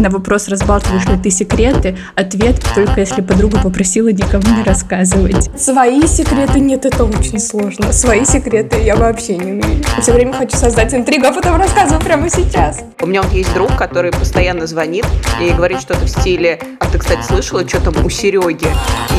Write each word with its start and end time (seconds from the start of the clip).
На 0.00 0.08
вопрос, 0.08 0.48
разбалтываешь 0.48 1.04
ли 1.04 1.18
ты 1.22 1.28
секреты, 1.28 1.94
ответ 2.14 2.58
только 2.74 3.00
если 3.00 3.20
подруга 3.20 3.60
попросила 3.62 4.08
никому 4.08 4.56
не 4.56 4.62
рассказывать. 4.62 5.50
Свои 5.60 6.06
секреты 6.06 6.58
нет, 6.58 6.86
это 6.86 7.04
очень 7.04 7.38
сложно. 7.38 7.92
Свои 7.92 8.24
секреты 8.24 8.80
я 8.80 8.96
вообще 8.96 9.36
не 9.36 9.52
умею. 9.52 9.84
Все 10.00 10.12
время 10.14 10.32
хочу 10.32 10.56
создать 10.56 10.94
интригу, 10.94 11.26
а 11.26 11.32
потом 11.32 11.56
рассказываю 11.56 12.02
прямо 12.02 12.30
сейчас. 12.30 12.80
У 13.02 13.06
меня 13.06 13.20
вот 13.20 13.30
есть 13.34 13.52
друг, 13.52 13.76
который 13.76 14.10
постоянно 14.10 14.66
звонит 14.66 15.04
и 15.38 15.50
говорит 15.50 15.82
что-то 15.82 16.06
в 16.06 16.08
стиле 16.08 16.58
«А 16.78 16.86
ты, 16.86 16.96
кстати, 16.96 17.22
слышала, 17.22 17.68
что 17.68 17.82
там 17.82 18.02
у 18.02 18.08
Сереги?» 18.08 18.68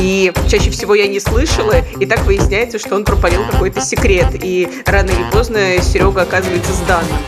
И 0.00 0.32
чаще 0.48 0.70
всего 0.70 0.96
я 0.96 1.06
не 1.06 1.20
слышала, 1.20 1.76
и 2.00 2.06
так 2.06 2.26
выясняется, 2.26 2.80
что 2.80 2.96
он 2.96 3.04
пропалил 3.04 3.44
какой-то 3.48 3.80
секрет. 3.80 4.30
И 4.42 4.68
рано 4.84 5.10
или 5.10 5.30
поздно 5.30 5.60
Серега 5.80 6.22
оказывается 6.22 6.72
сданным. 6.72 7.18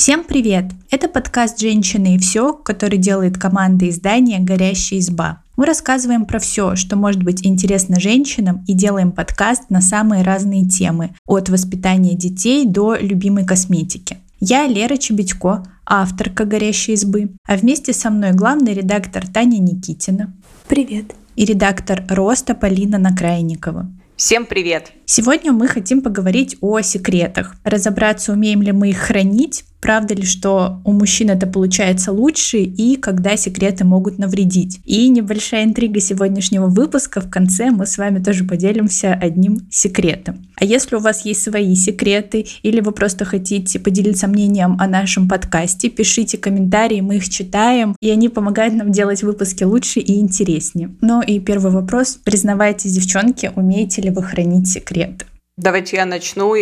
Всем 0.00 0.24
привет! 0.24 0.64
Это 0.90 1.08
подкаст 1.08 1.60
«Женщины 1.60 2.14
и 2.14 2.18
все», 2.18 2.54
который 2.54 2.96
делает 2.96 3.36
команда 3.36 3.86
издания 3.90 4.38
«Горящая 4.38 4.98
изба». 4.98 5.42
Мы 5.58 5.66
рассказываем 5.66 6.24
про 6.24 6.38
все, 6.38 6.74
что 6.74 6.96
может 6.96 7.22
быть 7.22 7.44
интересно 7.46 8.00
женщинам 8.00 8.64
и 8.66 8.72
делаем 8.72 9.12
подкаст 9.12 9.68
на 9.68 9.82
самые 9.82 10.22
разные 10.22 10.66
темы, 10.66 11.10
от 11.26 11.50
воспитания 11.50 12.14
детей 12.14 12.64
до 12.64 12.96
любимой 12.96 13.44
косметики. 13.44 14.16
Я 14.40 14.66
Лера 14.66 14.96
Чебедько, 14.96 15.64
авторка 15.84 16.46
«Горящей 16.46 16.94
избы», 16.94 17.32
а 17.46 17.58
вместе 17.58 17.92
со 17.92 18.08
мной 18.08 18.32
главный 18.32 18.72
редактор 18.72 19.28
Таня 19.28 19.58
Никитина. 19.58 20.32
Привет. 20.66 21.14
И 21.36 21.44
редактор 21.44 22.04
«Роста» 22.08 22.54
Полина 22.54 22.96
Накрайникова. 22.96 23.86
Всем 24.16 24.46
привет! 24.46 24.92
Сегодня 25.04 25.52
мы 25.52 25.68
хотим 25.68 26.00
поговорить 26.00 26.56
о 26.62 26.80
секретах. 26.80 27.56
Разобраться, 27.64 28.32
умеем 28.32 28.62
ли 28.62 28.72
мы 28.72 28.90
их 28.90 28.98
хранить, 28.98 29.64
правда 29.80 30.14
ли, 30.14 30.24
что 30.24 30.80
у 30.84 30.92
мужчин 30.92 31.30
это 31.30 31.46
получается 31.46 32.12
лучше 32.12 32.58
и 32.58 32.96
когда 32.96 33.36
секреты 33.36 33.84
могут 33.84 34.18
навредить. 34.18 34.80
И 34.84 35.08
небольшая 35.08 35.64
интрига 35.64 36.00
сегодняшнего 36.00 36.66
выпуска. 36.66 37.20
В 37.20 37.30
конце 37.30 37.70
мы 37.70 37.86
с 37.86 37.98
вами 37.98 38.22
тоже 38.22 38.44
поделимся 38.44 39.12
одним 39.12 39.66
секретом. 39.70 40.46
А 40.56 40.64
если 40.64 40.96
у 40.96 41.00
вас 41.00 41.24
есть 41.24 41.42
свои 41.42 41.74
секреты 41.74 42.46
или 42.62 42.80
вы 42.80 42.92
просто 42.92 43.24
хотите 43.24 43.78
поделиться 43.78 44.28
мнением 44.28 44.76
о 44.78 44.86
нашем 44.86 45.28
подкасте, 45.28 45.88
пишите 45.88 46.36
комментарии, 46.36 47.00
мы 47.00 47.16
их 47.16 47.28
читаем, 47.28 47.96
и 48.00 48.10
они 48.10 48.28
помогают 48.28 48.74
нам 48.74 48.92
делать 48.92 49.22
выпуски 49.22 49.64
лучше 49.64 50.00
и 50.00 50.20
интереснее. 50.20 50.94
Ну 51.00 51.22
и 51.22 51.40
первый 51.40 51.72
вопрос. 51.72 52.18
Признавайтесь, 52.22 52.92
девчонки, 52.92 53.50
умеете 53.54 54.02
ли 54.02 54.10
вы 54.10 54.22
хранить 54.22 54.68
секреты? 54.68 55.24
Давайте 55.56 55.96
я 55.96 56.06
начну. 56.06 56.54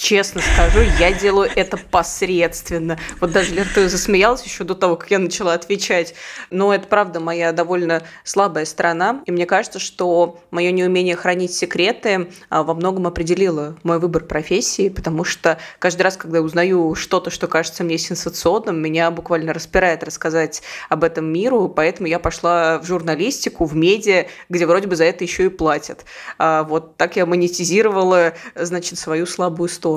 Честно 0.00 0.40
скажу, 0.40 0.80
я 0.98 1.12
делаю 1.12 1.50
это 1.54 1.76
посредственно. 1.76 2.98
Вот 3.20 3.32
даже 3.32 3.52
Лерта 3.52 3.86
засмеялась 3.86 4.42
еще 4.42 4.64
до 4.64 4.74
того, 4.74 4.96
как 4.96 5.10
я 5.10 5.18
начала 5.18 5.52
отвечать. 5.52 6.14
Но 6.48 6.72
это 6.72 6.86
правда 6.86 7.20
моя 7.20 7.52
довольно 7.52 8.02
слабая 8.24 8.64
сторона. 8.64 9.20
И 9.26 9.30
мне 9.30 9.44
кажется, 9.44 9.78
что 9.78 10.40
мое 10.50 10.72
неумение 10.72 11.16
хранить 11.16 11.52
секреты 11.52 12.30
а, 12.48 12.62
во 12.62 12.72
многом 12.72 13.08
определило 13.08 13.76
мой 13.82 13.98
выбор 13.98 14.24
профессии, 14.24 14.88
потому 14.88 15.22
что 15.22 15.58
каждый 15.78 16.00
раз, 16.00 16.16
когда 16.16 16.38
я 16.38 16.44
узнаю 16.44 16.94
что-то, 16.94 17.28
что 17.28 17.46
кажется 17.46 17.84
мне 17.84 17.98
сенсационным, 17.98 18.80
меня 18.80 19.10
буквально 19.10 19.52
распирает 19.52 20.02
рассказать 20.02 20.62
об 20.88 21.04
этом 21.04 21.26
миру, 21.30 21.68
поэтому 21.68 22.08
я 22.08 22.18
пошла 22.18 22.78
в 22.78 22.86
журналистику, 22.86 23.66
в 23.66 23.76
медиа, 23.76 24.28
где 24.48 24.64
вроде 24.64 24.88
бы 24.88 24.96
за 24.96 25.04
это 25.04 25.24
еще 25.24 25.44
и 25.44 25.48
платят. 25.50 26.06
А, 26.38 26.64
вот 26.64 26.96
так 26.96 27.16
я 27.16 27.26
монетизировала 27.26 28.32
значит, 28.54 28.98
свою 28.98 29.26
слабую 29.26 29.68
сторону. 29.68 29.89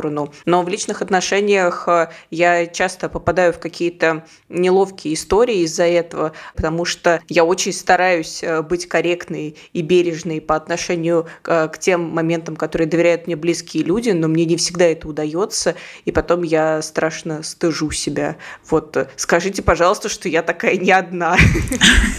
Но 0.45 0.61
в 0.61 0.69
личных 0.69 1.01
отношениях 1.01 1.87
э, 1.87 2.09
я 2.31 2.65
часто 2.67 3.09
попадаю 3.09 3.53
в 3.53 3.59
какие-то 3.59 4.25
неловкие 4.49 5.13
истории 5.13 5.59
из-за 5.59 5.85
этого, 5.85 6.33
потому 6.55 6.85
что 6.85 7.21
я 7.27 7.45
очень 7.45 7.73
стараюсь 7.73 8.43
э, 8.43 8.61
быть 8.61 8.87
корректной 8.87 9.55
и 9.73 9.81
бережной 9.81 10.41
по 10.41 10.55
отношению 10.55 11.27
э, 11.45 11.67
к 11.67 11.77
тем 11.77 12.01
моментам, 12.01 12.55
которые 12.55 12.87
доверяют 12.87 13.27
мне 13.27 13.35
близкие 13.35 13.83
люди, 13.83 14.11
но 14.11 14.27
мне 14.27 14.45
не 14.45 14.57
всегда 14.57 14.85
это 14.85 15.07
удается, 15.07 15.75
и 16.05 16.11
потом 16.11 16.43
я 16.43 16.81
страшно 16.81 17.43
стыжу 17.43 17.91
себя. 17.91 18.37
Вот 18.69 18.97
скажите, 19.15 19.61
пожалуйста, 19.61 20.09
что 20.09 20.29
я 20.29 20.41
такая 20.41 20.77
не 20.77 20.91
одна. 20.91 21.37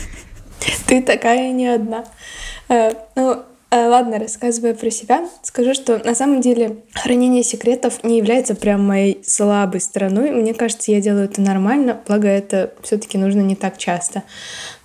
Ты 0.86 1.02
такая 1.02 1.52
не 1.52 1.68
одна. 1.68 2.04
Ну, 3.16 3.44
ладно, 3.88 4.18
рассказывая 4.18 4.74
про 4.74 4.90
себя, 4.90 5.28
скажу, 5.42 5.74
что 5.74 5.98
на 6.04 6.14
самом 6.14 6.40
деле 6.40 6.78
хранение 6.92 7.42
секретов 7.42 8.04
не 8.04 8.18
является 8.18 8.54
прям 8.54 8.84
моей 8.84 9.22
слабой 9.24 9.80
стороной. 9.80 10.30
Мне 10.30 10.54
кажется, 10.54 10.92
я 10.92 11.00
делаю 11.00 11.24
это 11.24 11.40
нормально, 11.40 12.00
благо 12.06 12.28
это 12.28 12.72
все-таки 12.82 13.18
нужно 13.18 13.40
не 13.40 13.56
так 13.56 13.78
часто. 13.78 14.22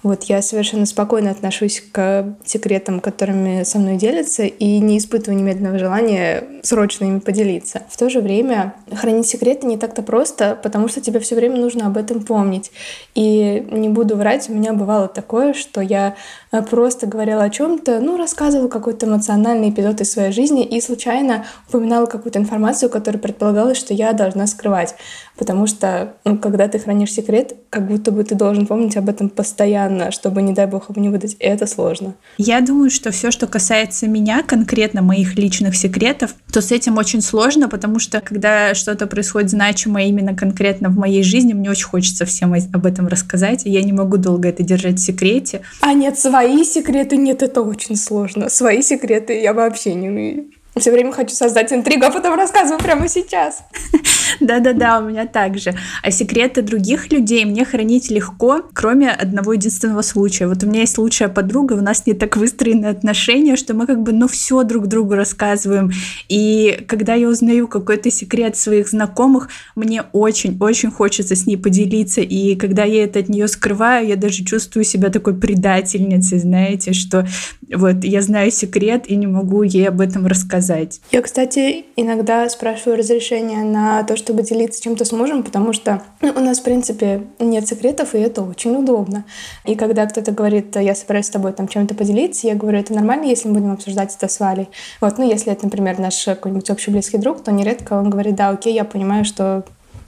Вот 0.01 0.23
я 0.23 0.41
совершенно 0.41 0.85
спокойно 0.85 1.31
отношусь 1.31 1.83
к 1.91 2.37
секретам, 2.45 3.01
которыми 3.01 3.63
со 3.63 3.79
мной 3.79 3.97
делятся, 3.97 4.43
и 4.43 4.79
не 4.79 4.97
испытываю 4.97 5.37
немедленного 5.37 5.77
желания 5.77 6.43
срочно 6.63 7.05
ими 7.05 7.19
поделиться. 7.19 7.83
В 7.89 7.97
то 7.97 8.09
же 8.09 8.21
время 8.21 8.75
хранить 8.93 9.27
секреты 9.27 9.67
не 9.67 9.77
так-то 9.77 10.01
просто, 10.01 10.57
потому 10.61 10.87
что 10.87 11.01
тебе 11.01 11.19
все 11.19 11.35
время 11.35 11.57
нужно 11.57 11.87
об 11.87 11.97
этом 11.97 12.23
помнить. 12.23 12.71
И 13.13 13.67
не 13.71 13.89
буду 13.89 14.15
врать, 14.15 14.49
у 14.49 14.53
меня 14.53 14.71
бывало 14.71 15.09
такое, 15.09 15.53
что 15.53 15.81
я 15.81 16.15
э, 16.51 16.61
просто 16.61 17.05
говорила 17.05 17.43
о 17.43 17.49
чем-то, 17.49 17.99
ну, 17.99 18.15
рассказывала 18.15 18.69
какой-то 18.69 19.05
эмоциональный 19.05 19.69
эпизод 19.69 19.99
из 19.99 20.11
своей 20.11 20.31
жизни 20.31 20.63
и 20.63 20.79
случайно 20.79 21.45
упоминала 21.67 22.05
какую-то 22.05 22.39
информацию, 22.39 22.89
которую 22.89 23.21
предполагалось, 23.21 23.77
что 23.77 23.93
я 23.93 24.13
должна 24.13 24.47
скрывать. 24.47 24.95
Потому 25.39 25.67
что, 25.67 26.15
ну, 26.25 26.37
когда 26.37 26.67
ты 26.67 26.79
хранишь 26.79 27.13
секрет, 27.13 27.55
как 27.69 27.87
будто 27.87 28.11
бы 28.11 28.25
ты 28.25 28.35
должен 28.35 28.67
помнить 28.67 28.97
об 28.97 29.07
этом 29.07 29.29
постоянно, 29.29 30.11
чтобы, 30.11 30.41
не 30.41 30.51
дай 30.51 30.67
бог, 30.67 30.89
его 30.89 31.01
не 31.01 31.07
выдать. 31.07 31.37
Это 31.39 31.65
сложно. 31.65 32.15
Я 32.37 32.59
думаю, 32.59 32.89
что 32.89 33.11
все, 33.11 33.31
что 33.31 33.47
касается 33.47 34.05
меня, 34.07 34.43
конкретно 34.43 35.01
моих 35.01 35.37
личных 35.37 35.77
секретов, 35.77 36.35
то 36.51 36.61
с 36.61 36.73
этим 36.73 36.97
очень 36.97 37.21
сложно, 37.21 37.69
потому 37.69 37.99
что 37.99 38.19
когда 38.19 38.73
что-то 38.73 39.07
происходит 39.07 39.49
значимое 39.49 40.07
именно 40.07 40.35
конкретно 40.35 40.89
в 40.89 40.97
моей 40.97 41.23
жизни, 41.23 41.53
мне 41.53 41.69
очень 41.69 41.87
хочется 41.87 42.25
всем 42.25 42.53
об 42.53 42.85
этом 42.85 43.07
рассказать, 43.07 43.65
и 43.65 43.69
я 43.69 43.81
не 43.81 43.93
могу 43.93 44.17
долго 44.17 44.49
это 44.49 44.61
держать 44.61 44.99
в 44.99 45.05
секрете. 45.05 45.61
А 45.79 45.93
нет, 45.93 46.19
свои 46.19 46.65
секреты, 46.65 47.15
нет, 47.15 47.43
это 47.43 47.61
очень 47.61 47.95
сложно. 47.95 48.49
Свои 48.49 48.81
секреты 48.81 49.39
я 49.39 49.53
вообще 49.53 49.93
не 49.93 50.09
умею. 50.09 50.47
Все 50.79 50.91
время 50.91 51.11
хочу 51.11 51.35
создать 51.35 51.73
интригу, 51.73 52.05
а 52.05 52.11
потом 52.11 52.35
рассказываю 52.35 52.79
прямо 52.79 53.07
сейчас. 53.07 53.63
Да-да-да, 54.39 54.99
у 54.99 55.09
меня 55.09 55.25
также. 55.25 55.75
А 56.03 56.11
секреты 56.11 56.61
других 56.61 57.11
людей 57.11 57.45
мне 57.45 57.65
хранить 57.65 58.09
легко, 58.09 58.63
кроме 58.73 59.11
одного 59.11 59.53
единственного 59.53 60.01
случая. 60.01 60.47
Вот 60.47 60.63
у 60.63 60.67
меня 60.67 60.81
есть 60.81 60.97
лучшая 60.97 61.29
подруга, 61.29 61.73
у 61.73 61.81
нас 61.81 62.05
не 62.05 62.13
так 62.13 62.37
выстроены 62.37 62.85
отношения, 62.85 63.55
что 63.55 63.73
мы 63.73 63.87
как 63.87 64.01
бы, 64.01 64.13
ну, 64.13 64.27
все 64.27 64.63
друг 64.63 64.87
другу 64.87 65.15
рассказываем. 65.15 65.91
И 66.27 66.83
когда 66.87 67.13
я 67.15 67.27
узнаю 67.27 67.67
какой-то 67.67 68.11
секрет 68.11 68.55
своих 68.57 68.89
знакомых, 68.89 69.49
мне 69.75 70.03
очень-очень 70.13 70.91
хочется 70.91 71.35
с 71.35 71.45
ней 71.45 71.57
поделиться. 71.57 72.21
И 72.21 72.55
когда 72.55 72.83
я 72.83 73.03
это 73.03 73.19
от 73.19 73.29
нее 73.29 73.47
скрываю, 73.47 74.07
я 74.07 74.15
даже 74.15 74.43
чувствую 74.43 74.83
себя 74.83 75.09
такой 75.09 75.35
предательницей, 75.35 76.39
знаете, 76.39 76.93
что 76.93 77.27
вот 77.75 78.03
я 78.03 78.21
знаю 78.21 78.51
секрет 78.51 79.07
и 79.07 79.15
не 79.15 79.27
могу 79.27 79.63
ей 79.63 79.87
об 79.87 80.01
этом 80.01 80.27
рассказать. 80.27 81.01
Я, 81.11 81.21
кстати, 81.21 81.85
иногда 81.95 82.47
спрашиваю 82.49 82.97
разрешение 82.97 83.63
на 83.63 84.03
то, 84.03 84.15
чтобы 84.15 84.43
делиться 84.43 84.81
чем-то 84.81 85.05
с 85.05 85.11
мужем, 85.11 85.43
потому 85.43 85.73
что 85.73 86.01
ну, 86.21 86.33
у 86.35 86.39
нас, 86.39 86.59
в 86.59 86.63
принципе, 86.63 87.23
нет 87.39 87.67
секретов, 87.67 88.15
и 88.15 88.19
это 88.19 88.41
очень 88.41 88.75
удобно. 88.75 89.25
И 89.65 89.75
когда 89.75 90.05
кто-то 90.05 90.31
говорит, 90.31 90.75
я 90.75 90.95
собираюсь 90.95 91.27
с 91.27 91.29
тобой 91.29 91.53
там 91.53 91.67
чем-то 91.67 91.95
поделиться, 91.95 92.47
я 92.47 92.55
говорю, 92.55 92.79
это 92.79 92.93
нормально, 92.93 93.25
если 93.25 93.47
мы 93.47 93.55
будем 93.55 93.71
обсуждать 93.73 94.15
это 94.15 94.27
с 94.27 94.39
Валей. 94.39 94.69
Вот, 95.01 95.17
ну, 95.17 95.29
если 95.29 95.51
это, 95.51 95.65
например, 95.65 95.99
наш 95.99 96.23
какой-нибудь 96.25 96.69
общий 96.69 96.91
близкий 96.91 97.17
друг, 97.17 97.43
то 97.43 97.51
нередко 97.51 97.93
он 97.93 98.09
говорит, 98.09 98.35
да, 98.35 98.49
окей, 98.49 98.73
я 98.73 98.83
понимаю, 98.83 99.25
что 99.25 99.63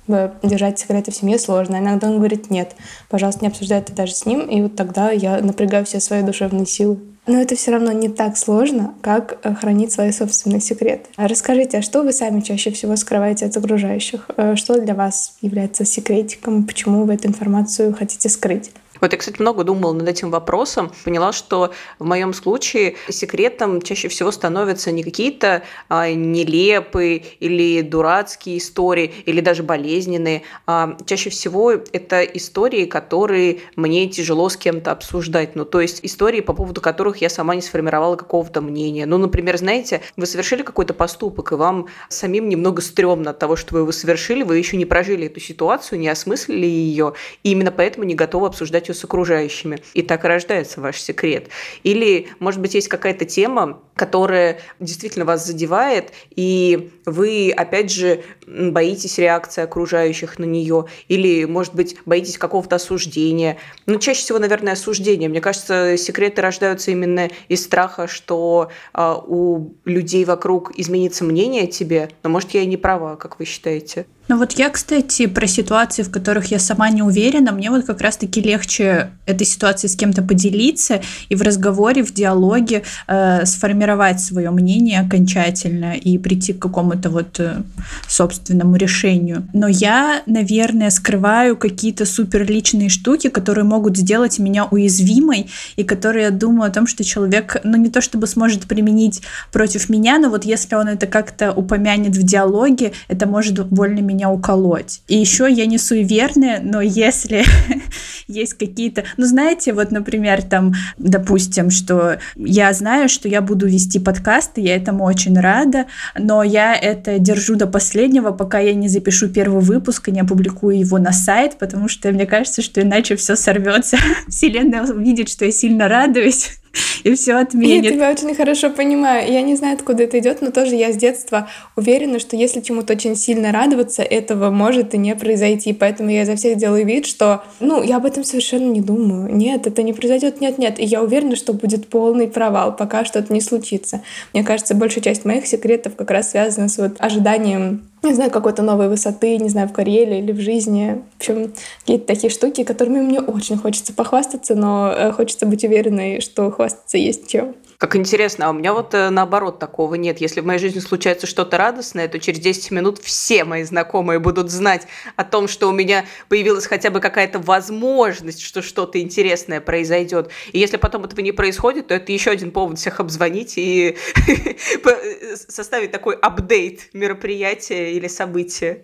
держать 0.08 0.80
секреты 0.80 1.12
в 1.12 1.16
семье 1.16 1.40
сложно. 1.40 1.78
Иногда 1.78 2.08
он 2.10 2.18
говорит, 2.18 2.50
нет, 2.50 2.76
пожалуйста, 3.08 3.42
не 3.44 3.48
обсуждай 3.48 3.80
это 3.80 3.94
даже 3.94 4.14
с 4.14 4.26
ним, 4.26 4.42
и 4.42 4.62
вот 4.62 4.76
тогда 4.76 5.12
я 5.12 5.40
напрягаю 5.42 5.86
все 5.86 6.00
свои 6.00 6.22
душевные 6.22 6.66
силы. 6.66 7.00
Но 7.28 7.40
это 7.40 7.56
все 7.56 7.72
равно 7.72 7.92
не 7.92 8.10
так 8.10 8.36
сложно, 8.36 8.96
как 9.02 9.40
э, 9.44 9.54
хранить 9.54 9.92
свои 9.92 10.12
собственные 10.12 10.60
секреты. 10.60 11.06
А 11.18 11.28
расскажите, 11.28 11.78
а 11.78 11.82
что 11.82 12.02
вы 12.02 12.14
сами 12.14 12.42
чаще 12.42 12.72
всего 12.72 12.96
скрываете 12.96 13.46
от 13.46 13.56
окружающих? 13.56 14.30
Э, 14.38 14.56
что 14.56 14.82
для 14.82 14.96
вас 14.96 15.36
является 15.42 15.86
секретиком? 15.86 16.66
Почему 16.66 17.06
вы 17.06 17.14
эту 17.14 17.28
информацию 17.28 17.94
хотите 17.94 18.28
скрыть? 18.28 18.72
Вот 19.02 19.12
я, 19.14 19.18
кстати, 19.18 19.42
много 19.42 19.64
думала 19.64 19.94
над 19.94 20.08
этим 20.08 20.30
вопросом, 20.30 20.92
поняла, 21.04 21.34
что 21.34 21.74
в 21.98 22.06
моем 22.06 22.34
случае 22.34 22.96
секретом 23.10 23.82
чаще 23.82 24.08
всего 24.08 24.32
становятся 24.32 24.92
не 24.92 25.04
какие-то 25.04 25.64
а, 25.90 26.12
нелепые 26.12 27.24
или 27.40 27.82
дурацкие 27.82 28.60
истории, 28.60 29.12
или 29.26 29.42
даже 29.42 29.64
болезненные, 29.64 30.44
а 30.68 30.96
чаще 31.06 31.32
всего 31.32 31.72
это 31.72 32.22
истории, 32.22 32.86
которые 32.86 33.62
мне 33.76 34.08
тяжело 34.08 34.50
с 34.50 34.56
кем-то 34.56 34.92
обсуждать. 34.92 35.56
Ну, 35.56 35.66
то 35.66 35.82
есть 35.82 36.02
истории, 36.04 36.42
по 36.42 36.54
поводу 36.54 36.80
которых 36.80 37.18
я 37.18 37.30
сама 37.30 37.56
не 37.56 37.62
сформировала 37.62 38.16
какого-то 38.16 38.62
мнения. 38.62 39.08
Ну, 39.08 39.18
например, 39.18 39.58
знаете, 39.58 40.02
вы 40.16 40.28
совершили 40.28 40.62
какой-то 40.62 40.94
поступок, 40.94 41.52
и 41.52 41.56
вам 41.56 41.88
самим 42.10 42.50
немного 42.50 42.84
стрёмно 42.84 43.32
от 43.32 43.40
того, 43.40 43.56
что 43.56 43.74
вы 43.74 43.82
его 43.82 43.92
совершили, 43.92 44.44
вы 44.44 44.60
еще 44.60 44.78
не 44.78 44.86
прожили 44.86 45.26
эту 45.26 45.40
ситуацию, 45.40 46.00
не 46.00 46.08
осмыслили 46.08 46.68
ее, 46.68 47.14
и 47.44 47.52
именно 47.52 47.72
поэтому 47.72 48.06
не 48.06 48.14
готовы 48.14 48.46
обсуждать 48.46 48.91
ее 48.92 48.94
с 48.94 49.04
окружающими. 49.04 49.80
И 49.94 50.02
так 50.02 50.24
рождается 50.24 50.82
ваш 50.82 51.02
секрет. 51.02 51.48
Или, 51.84 52.28
может 52.40 52.62
быть, 52.62 52.76
есть 52.76 52.88
какая-то 52.88 53.26
тема, 53.26 53.82
которая 53.96 54.60
действительно 54.80 55.26
вас 55.26 55.46
задевает, 55.46 56.12
и 56.36 56.92
вы, 57.06 57.54
опять 57.56 57.92
же, 57.92 58.24
боитесь 58.48 59.18
реакции 59.18 59.62
окружающих 59.62 60.40
на 60.40 60.46
нее, 60.46 60.86
или, 61.08 61.46
может 61.46 61.76
быть, 61.76 61.98
боитесь 62.06 62.38
какого-то 62.38 62.78
осуждения. 62.78 63.58
Ну, 63.86 64.00
чаще 64.00 64.22
всего, 64.22 64.40
наверное, 64.40 64.74
осуждения. 64.74 65.30
Мне 65.30 65.42
кажется, 65.42 65.98
секреты 65.98 66.42
рождаются 66.42 66.92
именно 66.92 67.30
из 67.48 67.64
страха, 67.64 68.08
что 68.08 68.70
э, 68.94 69.16
у 69.28 69.74
людей 69.86 70.26
вокруг 70.26 70.72
изменится 70.78 71.24
мнение 71.24 71.64
о 71.64 71.68
тебе. 71.68 72.10
Но, 72.24 72.30
может, 72.30 72.52
я 72.52 72.62
и 72.62 72.66
не 72.66 72.78
права, 72.78 73.16
как 73.16 73.40
вы 73.40 73.46
считаете? 73.46 74.06
Ну 74.32 74.38
вот 74.38 74.54
я, 74.54 74.70
кстати, 74.70 75.26
про 75.26 75.46
ситуации, 75.46 76.04
в 76.04 76.12
которых 76.12 76.52
я 76.52 76.60
сама 76.60 76.90
не 76.90 77.02
уверена, 77.02 77.52
мне 77.52 77.70
вот 77.70 77.86
как 77.86 78.00
раз-таки 78.00 78.40
легче 78.40 78.81
этой 78.82 79.46
ситуации 79.46 79.88
с 79.88 79.96
кем-то 79.96 80.22
поделиться 80.22 81.02
и 81.30 81.36
в 81.36 81.42
разговоре, 81.42 82.04
в 82.04 82.14
диалоге 82.14 82.84
э, 83.08 83.46
сформировать 83.46 84.20
свое 84.20 84.52
мнение 84.52 85.00
окончательно 85.00 85.94
и 85.94 86.18
прийти 86.18 86.54
к 86.54 86.60
какому-то 86.60 87.10
вот 87.10 87.40
э, 87.40 87.62
собственному 88.08 88.76
решению. 88.76 89.48
Но 89.54 89.68
я, 89.68 90.22
наверное, 90.26 90.90
скрываю 90.90 91.56
какие-то 91.56 92.06
суперличные 92.06 92.90
штуки, 92.90 93.30
которые 93.30 93.66
могут 93.66 93.98
сделать 93.98 94.40
меня 94.40 94.66
уязвимой 94.66 95.50
и 95.76 95.84
которые 95.84 96.26
я 96.26 96.32
думаю 96.32 96.70
о 96.70 96.74
том, 96.74 96.88
что 96.88 97.04
человек, 97.04 97.58
ну 97.64 97.78
не 97.78 97.90
то 97.90 98.02
чтобы 98.02 98.28
сможет 98.28 98.66
применить 98.66 99.22
против 99.52 99.90
меня, 99.90 100.18
но 100.18 100.30
вот 100.30 100.46
если 100.46 100.76
он 100.76 100.88
это 100.88 101.08
как-то 101.08 101.52
упомянет 101.52 102.16
в 102.16 102.24
диалоге, 102.24 102.94
это 103.08 103.28
может 103.28 103.66
больно 103.68 104.00
меня 104.00 104.30
уколоть. 104.30 105.02
И 105.08 105.18
еще 105.18 105.48
я 105.52 105.66
не 105.66 105.78
суеверная, 105.78 106.60
но 106.62 106.82
если 106.82 107.44
есть 108.28 108.54
какие-то... 108.54 108.71
Ну, 109.18 109.26
знаете, 109.26 109.74
вот, 109.74 109.92
например, 109.92 110.42
там, 110.44 110.74
допустим, 110.98 111.70
что 111.70 112.18
я 112.36 112.74
знаю, 112.74 113.10
что 113.10 113.28
я 113.28 113.42
буду 113.42 113.68
вести 113.68 114.00
подкасты, 114.00 114.62
я 114.62 114.76
этому 114.76 115.04
очень 115.04 115.40
рада, 115.40 115.86
но 116.18 116.44
я 116.44 116.76
это 116.76 117.20
держу 117.20 117.56
до 117.56 117.68
последнего, 117.68 118.32
пока 118.32 118.60
я 118.60 118.74
не 118.74 118.88
запишу 118.88 119.30
первый 119.30 119.62
выпуск 119.62 120.10
и 120.10 120.12
не 120.12 120.22
опубликую 120.22 120.80
его 120.80 120.98
на 120.98 121.12
сайт, 121.12 121.58
потому 121.60 121.88
что 121.88 122.12
мне 122.12 122.26
кажется, 122.26 122.62
что 122.62 122.82
иначе 122.82 123.16
все 123.16 123.36
сорвется. 123.36 123.98
Вселенная 124.28 124.84
увидит, 124.84 125.30
что 125.30 125.46
я 125.46 125.52
сильно 125.52 125.88
радуюсь, 125.88 126.61
и 127.04 127.16
все 127.16 127.34
отменит. 127.36 127.84
Я 127.84 127.92
тебя 127.92 128.12
очень 128.12 128.34
хорошо 128.36 128.70
понимаю. 128.70 129.32
Я 129.32 129.42
не 129.42 129.56
знаю, 129.56 129.76
откуда 129.76 130.04
это 130.04 130.20
идет, 130.20 130.42
но 130.42 130.52
тоже 130.52 130.76
я 130.76 130.92
с 130.92 130.98
детства 130.98 131.50
уверена, 131.76 132.20
что 132.20 132.36
если 132.36 132.62
чему-то 132.62 132.94
очень 132.94 133.16
сильно 133.16 133.52
радоваться, 133.52 134.02
этого 134.04 134.50
может 134.50 134.94
и 134.94 134.98
не 134.98 135.16
произойти. 135.16 135.74
Поэтому 135.74 136.10
я 136.10 136.24
изо 136.24 136.36
всех 136.36 136.58
делаю 136.58 136.86
вид, 136.86 137.06
что, 137.06 137.44
ну, 137.60 137.84
я 137.84 137.98
об 137.98 138.06
этом 138.06 138.24
совершенно 138.24 138.70
не 138.72 138.82
думаю. 138.82 139.34
Нет, 139.34 139.68
это 139.68 139.84
не 139.84 139.94
произойдет, 139.94 140.42
нет, 140.42 140.58
нет. 140.58 140.80
И 140.80 140.86
я 140.86 141.02
уверена, 141.02 141.36
что 141.36 141.54
будет 141.54 141.88
полный 141.88 142.28
провал, 142.28 142.76
пока 142.76 143.06
что-то 143.06 143.34
не 143.34 143.42
случится. 143.42 144.02
Мне 144.34 144.44
кажется, 144.44 144.76
большая 144.76 145.04
часть 145.04 145.26
моих 145.26 145.48
секретов 145.48 145.96
как 145.96 146.12
раз 146.12 146.32
связана 146.32 146.70
с 146.70 146.78
вот 146.78 146.96
ожиданием 147.00 147.91
не 148.04 148.14
знаю, 148.14 148.32
какой-то 148.32 148.62
новой 148.62 148.90
высоты, 148.90 149.38
не 149.38 149.50
знаю, 149.50 149.68
в 149.68 149.74
карьере 149.74 150.20
или 150.20 150.32
в 150.32 150.40
жизни. 150.40 151.04
В 151.14 151.18
общем, 151.20 151.54
какие-то 151.82 152.08
такие 152.08 152.30
штуки, 152.32 152.64
которыми 152.64 153.00
мне 153.00 153.20
очень 153.20 153.58
хочется 153.58 153.94
похвастаться, 153.94 154.56
но 154.56 154.92
э, 154.92 155.12
хочется 155.12 155.46
быть 155.46 155.64
уверенной, 155.64 156.22
что 156.22 156.50
хвастаться 156.52 156.98
есть 156.98 157.30
чем. 157.30 157.56
Как 157.82 157.96
интересно, 157.96 158.46
а 158.46 158.50
у 158.52 158.54
меня 158.54 158.74
вот 158.74 158.94
э, 158.94 159.10
наоборот 159.10 159.58
такого 159.58 159.96
нет. 159.96 160.22
Если 160.22 160.40
в 160.40 160.46
моей 160.46 160.60
жизни 160.60 160.78
случается 160.78 161.26
что-то 161.26 161.58
радостное, 161.58 162.08
то 162.08 162.20
через 162.20 162.38
10 162.38 162.70
минут 162.70 163.00
все 163.00 163.44
мои 163.44 163.64
знакомые 163.64 164.20
будут 164.20 164.52
знать 164.52 164.86
о 165.16 165.24
том, 165.24 165.48
что 165.48 165.68
у 165.68 165.72
меня 165.72 166.06
появилась 166.30 166.68
хотя 166.68 166.92
бы 166.92 167.00
какая-то 167.00 167.40
возможность, 167.40 168.44
что 168.44 168.62
что-то 168.62 169.02
интересное 169.02 169.62
произойдет. 169.62 170.30
И 170.52 170.60
если 170.60 170.78
потом 170.78 171.06
этого 171.06 171.22
не 171.22 171.32
происходит, 171.32 171.88
то 171.88 171.96
это 171.96 172.12
еще 172.12 172.30
один 172.30 172.52
повод 172.52 172.78
всех 172.78 173.00
обзвонить 173.00 173.56
и 173.58 173.98
составить 175.34 175.90
такой 175.90 176.14
апдейт 176.18 176.94
мероприятия 176.94 177.94
или 177.94 178.08
события. 178.08 178.84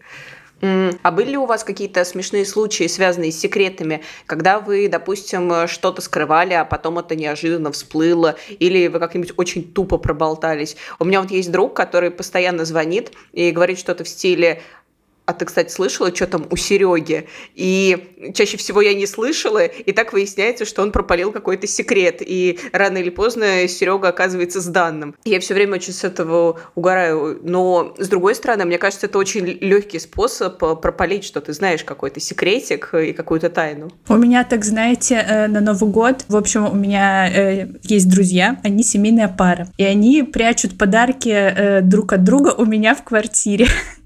А 0.62 1.12
были 1.12 1.32
ли 1.32 1.38
у 1.38 1.46
вас 1.46 1.64
какие-то 1.64 2.04
смешные 2.04 2.46
случаи, 2.46 2.88
связанные 2.88 3.32
с 3.32 3.40
секретами, 3.40 4.02
когда 4.26 4.60
вы, 4.60 4.88
допустим, 4.88 5.68
что-то 5.68 6.02
скрывали, 6.02 6.54
а 6.54 6.66
потом 6.66 6.98
это 7.00 7.16
неожиданно 7.16 7.72
всплыло, 7.72 8.36
или 8.50 8.88
вы 8.88 9.00
как-нибудь 9.00 9.34
очень 9.38 9.72
тупо 9.72 9.98
проболтались? 9.98 10.76
У 11.00 11.06
меня 11.06 11.22
вот 11.22 11.32
есть 11.32 11.52
друг, 11.52 11.76
который 11.76 12.10
постоянно 12.10 12.66
звонит 12.66 13.12
и 13.34 13.52
говорит 13.52 13.78
что-то 13.78 14.04
в 14.04 14.10
стиле 14.10 14.62
а 15.28 15.34
ты, 15.34 15.44
кстати, 15.44 15.70
слышала, 15.70 16.16
что 16.16 16.26
там 16.26 16.48
у 16.50 16.56
Сереги? 16.56 17.28
И 17.54 18.32
чаще 18.34 18.56
всего 18.56 18.82
я 18.82 18.94
не 18.94 19.06
слышала, 19.06 19.66
и 19.66 19.92
так 19.92 20.14
выясняется, 20.14 20.64
что 20.64 20.82
он 20.82 20.94
пропалил 20.94 21.34
какой-то 21.34 21.68
секрет, 21.68 22.22
и 22.22 22.58
рано 22.72 22.98
или 22.98 23.10
поздно 23.10 23.68
Серега 23.68 24.08
оказывается 24.08 24.62
с 24.62 24.66
данным. 24.68 25.16
Я 25.26 25.42
все 25.42 25.54
время 25.54 25.76
очень 25.76 25.92
с 25.92 26.06
этого 26.06 26.62
угораю, 26.76 27.42
но 27.44 27.94
с 27.98 28.08
другой 28.08 28.36
стороны, 28.36 28.64
мне 28.64 28.78
кажется, 28.78 29.08
это 29.08 29.18
очень 29.18 29.46
легкий 29.46 30.00
способ 30.00 30.58
пропалить, 30.58 31.26
что 31.26 31.42
ты 31.42 31.52
знаешь 31.52 31.84
какой-то 31.84 32.22
секретик 32.22 32.94
и 32.94 33.12
какую-то 33.12 33.50
тайну. 33.50 33.92
У 34.08 34.16
меня, 34.16 34.46
так 34.46 34.64
знаете, 34.64 35.16
э, 35.28 35.48
на 35.48 35.60
Новый 35.60 35.90
год, 35.90 36.24
в 36.30 36.38
общем, 36.38 36.72
у 36.72 36.76
меня 36.76 37.30
э, 37.30 37.68
есть 37.84 38.10
друзья, 38.10 38.62
они 38.64 38.82
семейная 38.82 39.28
пара, 39.28 39.68
и 39.78 39.84
они 39.84 40.24
прячут 40.24 40.78
подарки 40.78 41.28
э, 41.28 41.82
друг 41.82 42.14
от 42.14 42.24
друга 42.24 42.56
у 42.58 42.64
меня 42.64 42.96
в 42.96 43.04
квартире. 43.04 43.68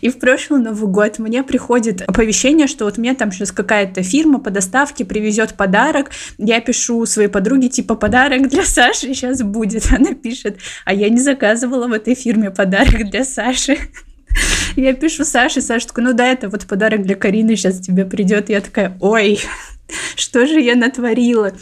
И 0.00 0.08
в 0.08 0.18
прошлый 0.18 0.60
Новый 0.60 0.90
год 0.90 1.18
мне 1.18 1.42
приходит 1.42 2.02
оповещение, 2.02 2.66
что 2.66 2.84
вот 2.84 2.98
мне 2.98 3.14
там 3.14 3.32
сейчас 3.32 3.52
какая-то 3.52 4.02
фирма 4.02 4.38
по 4.38 4.50
доставке 4.50 5.04
привезет 5.04 5.54
подарок. 5.54 6.10
Я 6.38 6.60
пишу 6.60 7.06
своей 7.06 7.28
подруге, 7.28 7.68
типа, 7.68 7.94
подарок 7.94 8.48
для 8.48 8.64
Саши 8.64 9.14
сейчас 9.14 9.42
будет. 9.42 9.90
Она 9.96 10.14
пишет, 10.14 10.58
а 10.84 10.94
я 10.94 11.08
не 11.08 11.20
заказывала 11.20 11.88
в 11.88 11.92
этой 11.92 12.14
фирме 12.14 12.50
подарок 12.50 13.10
для 13.10 13.24
Саши. 13.24 13.78
Я 14.76 14.94
пишу 14.94 15.24
Саше, 15.24 15.60
Саша 15.60 15.88
такой, 15.88 16.04
ну 16.04 16.12
да, 16.12 16.26
это 16.26 16.48
вот 16.48 16.64
подарок 16.66 17.02
для 17.02 17.16
Карины 17.16 17.56
сейчас 17.56 17.80
тебе 17.80 18.04
придет. 18.04 18.48
Я 18.48 18.60
такая, 18.60 18.96
ой, 19.00 19.40
что 20.16 20.46
же 20.46 20.60
я 20.60 20.76
натворила? 20.76 21.52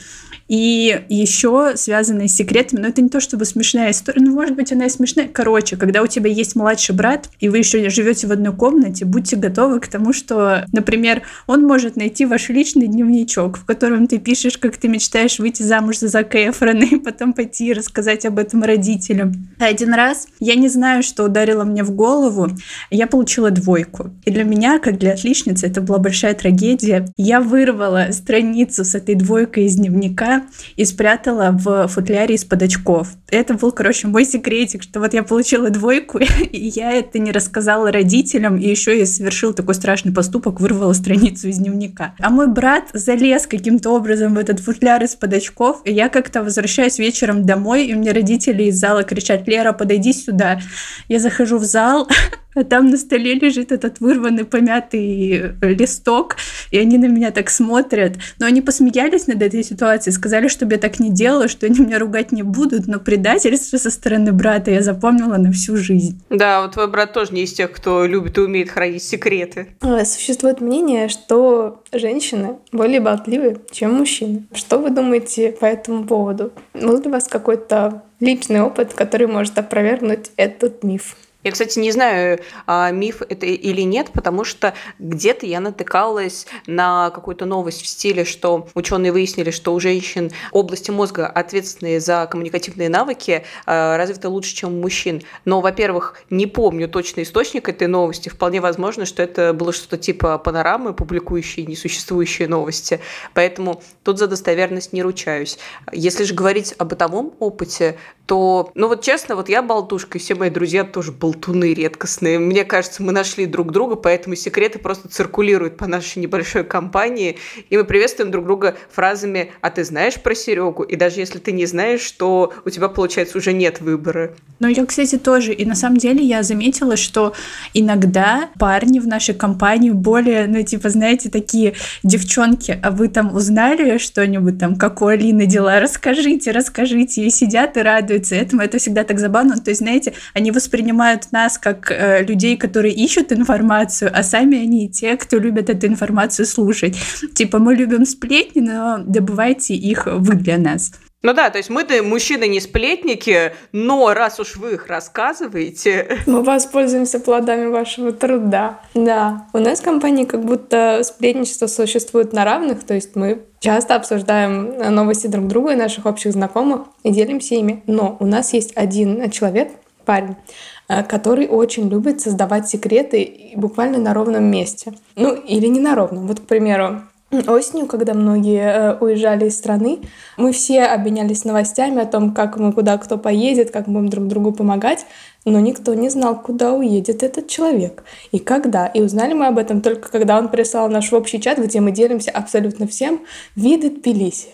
И 0.49 1.05
еще 1.09 1.73
связанные 1.77 2.29
с 2.29 2.35
секретами, 2.35 2.81
но 2.81 2.89
это 2.89 3.03
не 3.03 3.09
то 3.09 3.21
чтобы 3.21 3.45
смешная 3.45 3.91
история, 3.91 4.21
ну, 4.23 4.35
может 4.35 4.57
быть, 4.57 4.73
она 4.73 4.87
и 4.87 4.89
смешная. 4.89 5.29
Короче, 5.29 5.77
когда 5.77 6.03
у 6.03 6.07
тебя 6.07 6.31
есть 6.31 6.57
младший 6.57 6.95
брат, 6.95 7.29
и 7.39 7.49
вы 7.49 7.59
еще 7.59 7.89
живете 7.91 8.27
в 8.27 8.33
одной 8.33 8.55
комнате, 8.55 9.05
будьте 9.05 9.37
готовы 9.37 9.81
к 9.81 9.89
тому, 9.89 10.13
что, 10.13 10.65
например, 10.73 11.23
он 11.47 11.63
может 11.63 11.97
найти 11.97 12.25
ваш 12.25 12.49
личный 12.49 12.87
дневничок, 12.87 13.59
в 13.59 13.65
котором 13.65 14.07
ты 14.07 14.19
пишешь, 14.19 14.59
как 14.59 14.77
ты 14.77 14.89
мечтаешь 14.89 15.39
выйти 15.39 15.63
замуж 15.63 15.99
за 15.99 16.09
Зака 16.09 16.39
Эфрона, 16.49 16.85
и 16.85 16.97
потом 16.97 17.33
пойти 17.35 17.69
и 17.69 17.73
рассказать 17.73 18.25
об 18.25 18.39
этом 18.39 18.63
родителям. 18.63 19.33
Один 19.59 19.93
раз, 19.93 20.29
я 20.41 20.55
не 20.55 20.69
знаю, 20.69 21.03
что 21.03 21.25
ударило 21.25 21.65
мне 21.65 21.85
в 21.85 21.91
голову, 21.91 22.49
я 22.91 23.07
получила 23.07 23.51
двойку. 23.51 24.11
И 24.25 24.31
для 24.31 24.45
меня, 24.45 24.79
как 24.79 24.99
для 24.99 25.13
отличницы, 25.13 25.67
это 25.67 25.81
была 25.83 25.99
большая 25.99 26.35
трагедия. 26.35 27.07
Я 27.17 27.41
вырвала 27.41 28.09
страницу 28.13 28.85
с 28.85 28.95
этой 28.95 29.15
двойкой 29.15 29.67
из 29.67 29.77
дневника, 29.77 30.38
и 30.77 30.85
спрятала 30.85 31.51
в 31.53 31.89
футляре 31.89 32.35
из-под 32.35 32.63
очков. 32.63 33.09
Это 33.31 33.55
был, 33.55 33.73
короче, 33.73 34.09
мой 34.09 34.25
секретик, 34.25 34.83
что 34.83 35.01
вот 35.01 35.15
я 35.15 35.23
получила 35.23 35.71
двойку, 35.71 36.19
и 36.53 36.73
я 36.75 36.93
это 36.93 37.19
не 37.19 37.33
рассказала 37.33 37.93
родителям, 37.93 38.57
и 38.57 38.69
еще 38.69 38.99
я 38.99 39.07
совершил 39.07 39.53
такой 39.53 39.75
страшный 39.75 40.13
поступок, 40.13 40.61
вырвала 40.61 40.93
страницу 40.93 41.49
из 41.49 41.59
дневника. 41.59 42.15
А 42.19 42.31
мой 42.31 42.49
брат 42.49 42.85
залез 42.93 43.47
каким-то 43.47 43.91
образом 43.91 44.35
в 44.35 44.39
этот 44.39 44.61
футляр 44.61 45.03
из-под 45.05 45.35
очков, 45.35 45.83
и 45.85 45.93
я 45.93 46.09
как-то 46.09 46.43
возвращаюсь 46.43 46.99
вечером 46.99 47.45
домой, 47.45 47.87
и 47.87 47.95
мне 47.95 48.13
родители 48.13 48.65
из 48.65 48.79
зала 48.79 49.03
кричат, 49.03 49.47
Лера, 49.47 49.73
подойди 49.73 50.13
сюда. 50.13 50.61
Я 51.09 51.19
захожу 51.19 51.59
в 51.59 51.65
зал, 51.65 52.09
а 52.59 52.65
там 52.65 52.91
на 52.91 52.97
столе 52.97 53.35
лежит 53.35 53.73
этот 53.73 54.01
вырванный 54.01 54.45
помятый 54.45 55.53
листок, 55.63 56.37
и 56.71 56.79
они 56.79 56.99
на 56.99 57.07
меня 57.07 57.31
так 57.31 57.51
смотрят. 57.51 58.17
Но 58.39 58.47
они 58.47 58.61
посмеялись 58.63 59.27
над 59.27 59.43
этой 59.43 59.63
ситуацией, 59.63 60.15
сказали, 60.15 60.49
чтобы 60.49 60.75
я 60.75 60.79
так 60.79 60.99
не 60.99 61.11
делала, 61.11 61.49
что 61.49 61.67
они 61.67 61.81
меня 61.81 61.99
ругать 61.99 62.33
не 62.33 62.43
будут, 62.43 62.87
но 62.87 62.99
предательство 62.99 63.77
со 63.77 63.91
стороны 63.91 64.33
брата 64.33 64.71
я 64.71 64.83
запомнила 64.83 65.37
на 65.37 65.53
всю 65.53 65.77
жизнь. 65.77 66.21
Да, 66.31 66.63
вот 66.63 66.73
твой 66.73 66.89
брат 66.89 67.13
тоже 67.13 67.33
не 67.33 67.43
из 67.43 67.53
тех, 67.53 67.73
кто 67.73 68.07
любит 68.07 68.39
и 68.39 68.41
умеет 68.41 68.71
хранить 68.71 69.03
секреты. 69.03 69.69
А, 69.81 70.05
существует 70.05 70.61
мнение, 70.61 71.09
что 71.09 71.83
женщины 71.93 72.57
более 72.73 73.01
болтливы, 73.01 73.61
чем 73.71 73.95
мужчины. 73.95 74.47
Что 74.55 74.79
вы 74.79 74.91
думаете 74.91 75.53
по 75.53 75.65
этому 75.65 76.05
поводу? 76.05 76.53
Был 76.75 77.01
ли 77.01 77.09
у 77.09 77.11
вас 77.11 77.29
какой-то 77.29 78.03
личный 78.21 78.61
опыт, 78.61 78.95
который 78.95 79.27
может 79.27 79.59
опровергнуть 79.59 80.31
этот 80.37 80.83
миф? 80.83 81.17
Я, 81.49 81.53
кстати, 81.53 81.79
не 81.79 81.91
знаю, 81.93 82.41
а, 82.67 82.91
миф 82.91 83.23
это 83.27 83.47
или 83.47 83.81
нет, 83.81 84.11
потому 84.13 84.45
что 84.45 84.75
где-то 84.99 85.47
я 85.47 85.61
натыкалась 85.61 86.47
на 86.67 87.09
какую-то 87.09 87.47
новость 87.47 87.81
в 87.81 87.87
стиле, 87.87 88.27
что 88.27 88.69
ученые 88.75 89.13
выяснили, 89.13 89.51
что 89.51 89.73
у 89.73 89.81
женщин 89.81 90.31
области 90.53 90.91
мозга, 90.91 91.27
ответственные 91.27 92.01
за 92.01 92.29
коммуникативные 92.31 92.91
навыки, 92.91 93.47
а, 93.65 93.97
развиты 93.97 94.29
лучше, 94.29 94.55
чем 94.55 94.75
у 94.75 94.83
мужчин. 94.83 95.23
Но, 95.47 95.63
во-первых, 95.63 96.21
не 96.29 96.47
помню 96.47 96.87
точный 96.87 97.23
источник 97.23 97.71
этой 97.71 97.87
новости. 97.87 98.29
Вполне 98.29 98.61
возможно, 98.61 99.07
что 99.07 99.23
это 99.23 99.55
было 99.55 99.73
что-то 99.73 99.97
типа 99.97 100.37
панорамы, 100.37 100.93
публикующие 100.93 101.65
несуществующие 101.65 102.47
новости. 102.47 103.01
Поэтому 103.33 103.83
тут 104.05 104.19
за 104.19 104.27
достоверность 104.27 104.93
не 104.93 105.03
ручаюсь. 105.03 105.59
Если 105.93 106.25
же 106.25 106.35
говорить 106.35 106.75
об 106.77 106.89
бытовом 106.89 107.33
опыте, 107.39 107.97
то, 108.27 108.71
ну 108.75 108.89
вот 108.89 109.01
честно, 109.01 109.37
вот 109.37 109.49
я 109.49 109.63
болтушка, 109.63 110.19
и 110.19 110.21
все 110.21 110.35
мои 110.35 110.51
друзья 110.51 110.85
тоже 110.85 111.13
болтуны 111.39 111.73
редкостные. 111.73 112.39
Мне 112.39 112.65
кажется, 112.65 113.03
мы 113.03 113.13
нашли 113.13 113.47
друг 113.47 113.73
друга, 113.73 113.95
поэтому 113.95 114.35
секреты 114.35 114.79
просто 114.79 115.09
циркулируют 115.09 115.77
по 115.77 115.87
нашей 115.87 116.19
небольшой 116.19 116.65
компании, 116.65 117.37
и 117.71 117.77
мы 117.77 117.85
приветствуем 117.85 118.31
друг 118.31 118.45
друга 118.45 118.77
фразами 118.91 119.53
«А 119.61 119.71
ты 119.71 119.85
знаешь 119.85 120.21
про 120.21 120.35
Серегу?» 120.35 120.83
И 120.83 120.97
даже 120.97 121.21
если 121.21 121.39
ты 121.39 121.53
не 121.53 121.67
знаешь, 121.67 122.11
то 122.13 122.53
у 122.65 122.71
тебя, 122.71 122.89
получается, 122.89 123.39
уже 123.39 123.53
нет 123.53 123.81
выбора. 123.81 124.35
Ну, 124.59 124.67
я, 124.69 124.85
кстати, 124.85 125.17
тоже. 125.19 125.53
И 125.53 125.65
на 125.65 125.77
самом 125.77 125.99
деле 125.99 126.25
я 126.25 126.43
заметила, 126.43 126.97
что 126.97 127.33
иногда 127.75 128.51
парни 128.59 128.99
в 128.99 129.07
нашей 129.07 129.35
компании 129.35 129.91
более, 129.91 130.47
ну, 130.49 130.63
типа, 130.63 130.91
знаете, 130.91 131.31
такие 131.31 131.75
девчонки, 132.03 132.79
а 132.83 132.91
вы 132.91 133.09
там 133.09 133.35
узнали 133.35 133.99
что-нибудь 133.99 134.59
там, 134.59 134.77
как 134.77 135.01
у 135.03 135.07
Алины 135.07 135.47
дела? 135.47 135.79
Расскажите, 135.79 136.51
расскажите. 136.51 137.25
И 137.25 137.31
сидят 137.31 137.77
и 137.77 137.83
радуются 137.83 138.35
этому. 138.35 138.63
Это 138.63 138.79
всегда 138.79 139.05
так 139.05 139.21
забавно. 139.21 139.59
То 139.59 139.71
есть, 139.71 139.81
знаете, 139.81 140.15
они 140.35 140.51
воспринимают 140.51 141.18
нас 141.33 141.59
как 141.59 141.91
э, 141.91 142.23
людей, 142.25 142.57
которые 142.57 142.95
ищут 142.95 143.33
информацию, 143.33 144.11
а 144.15 144.23
сами 144.23 144.63
они 144.63 144.89
те, 144.89 145.17
кто 145.17 145.39
любят 145.39 145.71
эту 145.71 145.87
информацию 145.87 146.47
слушать. 146.47 146.97
Типа, 147.35 147.59
мы 147.59 147.75
любим 147.75 148.07
сплетни, 148.07 148.61
но 148.61 148.99
добывайте 148.99 149.75
их 149.75 150.07
вы 150.07 150.35
для 150.35 150.59
нас. 150.59 150.93
Ну 151.23 151.33
да, 151.35 151.51
то 151.51 151.59
есть 151.59 151.69
мы-то 151.69 152.01
мужчины 152.05 152.47
не 152.47 152.61
сплетники, 152.61 153.53
но 153.73 154.15
раз 154.15 154.39
уж 154.39 154.57
вы 154.57 154.75
их 154.75 154.87
рассказываете... 154.87 156.19
Мы 156.27 156.45
воспользуемся 156.45 157.19
плодами 157.19 157.67
вашего 157.67 158.13
труда. 158.13 158.81
Да, 158.95 159.49
у 159.53 159.59
нас 159.59 159.81
в 159.81 159.83
компании 159.83 160.27
как 160.27 160.45
будто 160.45 161.01
сплетничество 161.03 161.67
существует 161.67 162.33
на 162.33 162.45
равных, 162.45 162.85
то 162.85 162.95
есть 162.95 163.17
мы 163.17 163.43
часто 163.59 163.97
обсуждаем 163.97 164.95
новости 164.95 165.27
друг 165.27 165.49
друга 165.49 165.73
и 165.73 165.77
наших 165.77 166.07
общих 166.07 166.33
знакомых 166.33 166.83
и 167.03 167.11
делимся 167.11 167.57
ими. 167.57 167.83
Но 167.89 168.17
у 168.21 168.27
нас 168.27 168.53
есть 168.53 168.77
один 168.77 169.29
человек, 169.33 169.73
парень, 170.05 170.37
э, 170.37 170.78
который 170.89 171.47
очень 171.47 171.89
любит 171.89 172.21
создавать 172.21 172.69
секреты 172.69 173.53
буквально 173.57 173.99
на 173.99 174.15
ровном 174.15 174.45
месте. 174.45 174.95
Ну, 175.17 175.35
или 175.35 175.67
не 175.67 175.81
на 175.81 175.95
ровном. 175.95 176.27
Вот, 176.27 176.41
к 176.41 176.45
примеру, 176.45 177.03
Осенью, 177.47 177.87
когда 177.87 178.15
многие 178.15 178.63
э, 178.63 178.99
уезжали 179.01 179.47
из 179.47 179.59
страны, 179.59 179.99
мы 180.39 180.53
все 180.53 180.85
обменялись 180.85 181.45
новостями 181.45 182.01
о 182.01 182.07
том, 182.07 182.33
как 182.33 182.57
мы 182.57 182.73
куда 182.73 182.97
кто 182.97 183.19
поедет, 183.19 183.71
как 183.71 183.87
мы 183.87 184.01
будем 184.01 184.09
друг 184.09 184.27
другу 184.29 184.53
помогать, 184.53 185.05
но 185.45 185.61
никто 185.61 185.93
не 185.93 186.09
знал, 186.09 186.41
куда 186.41 186.73
уедет 186.73 187.23
этот 187.23 187.49
человек 187.49 188.05
и 188.33 188.39
когда. 188.39 188.87
И 188.87 189.03
узнали 189.03 189.35
мы 189.35 189.47
об 189.47 189.59
этом 189.59 189.83
только 189.83 190.11
когда 190.11 190.39
он 190.39 190.49
прислал 190.49 190.89
наш 190.89 191.13
общий 191.13 191.41
чат, 191.41 191.59
где 191.59 191.81
мы 191.81 191.93
делимся 191.93 192.31
абсолютно 192.31 192.87
всем, 192.87 193.21
виды 193.55 193.91
Тбилиси 193.91 194.49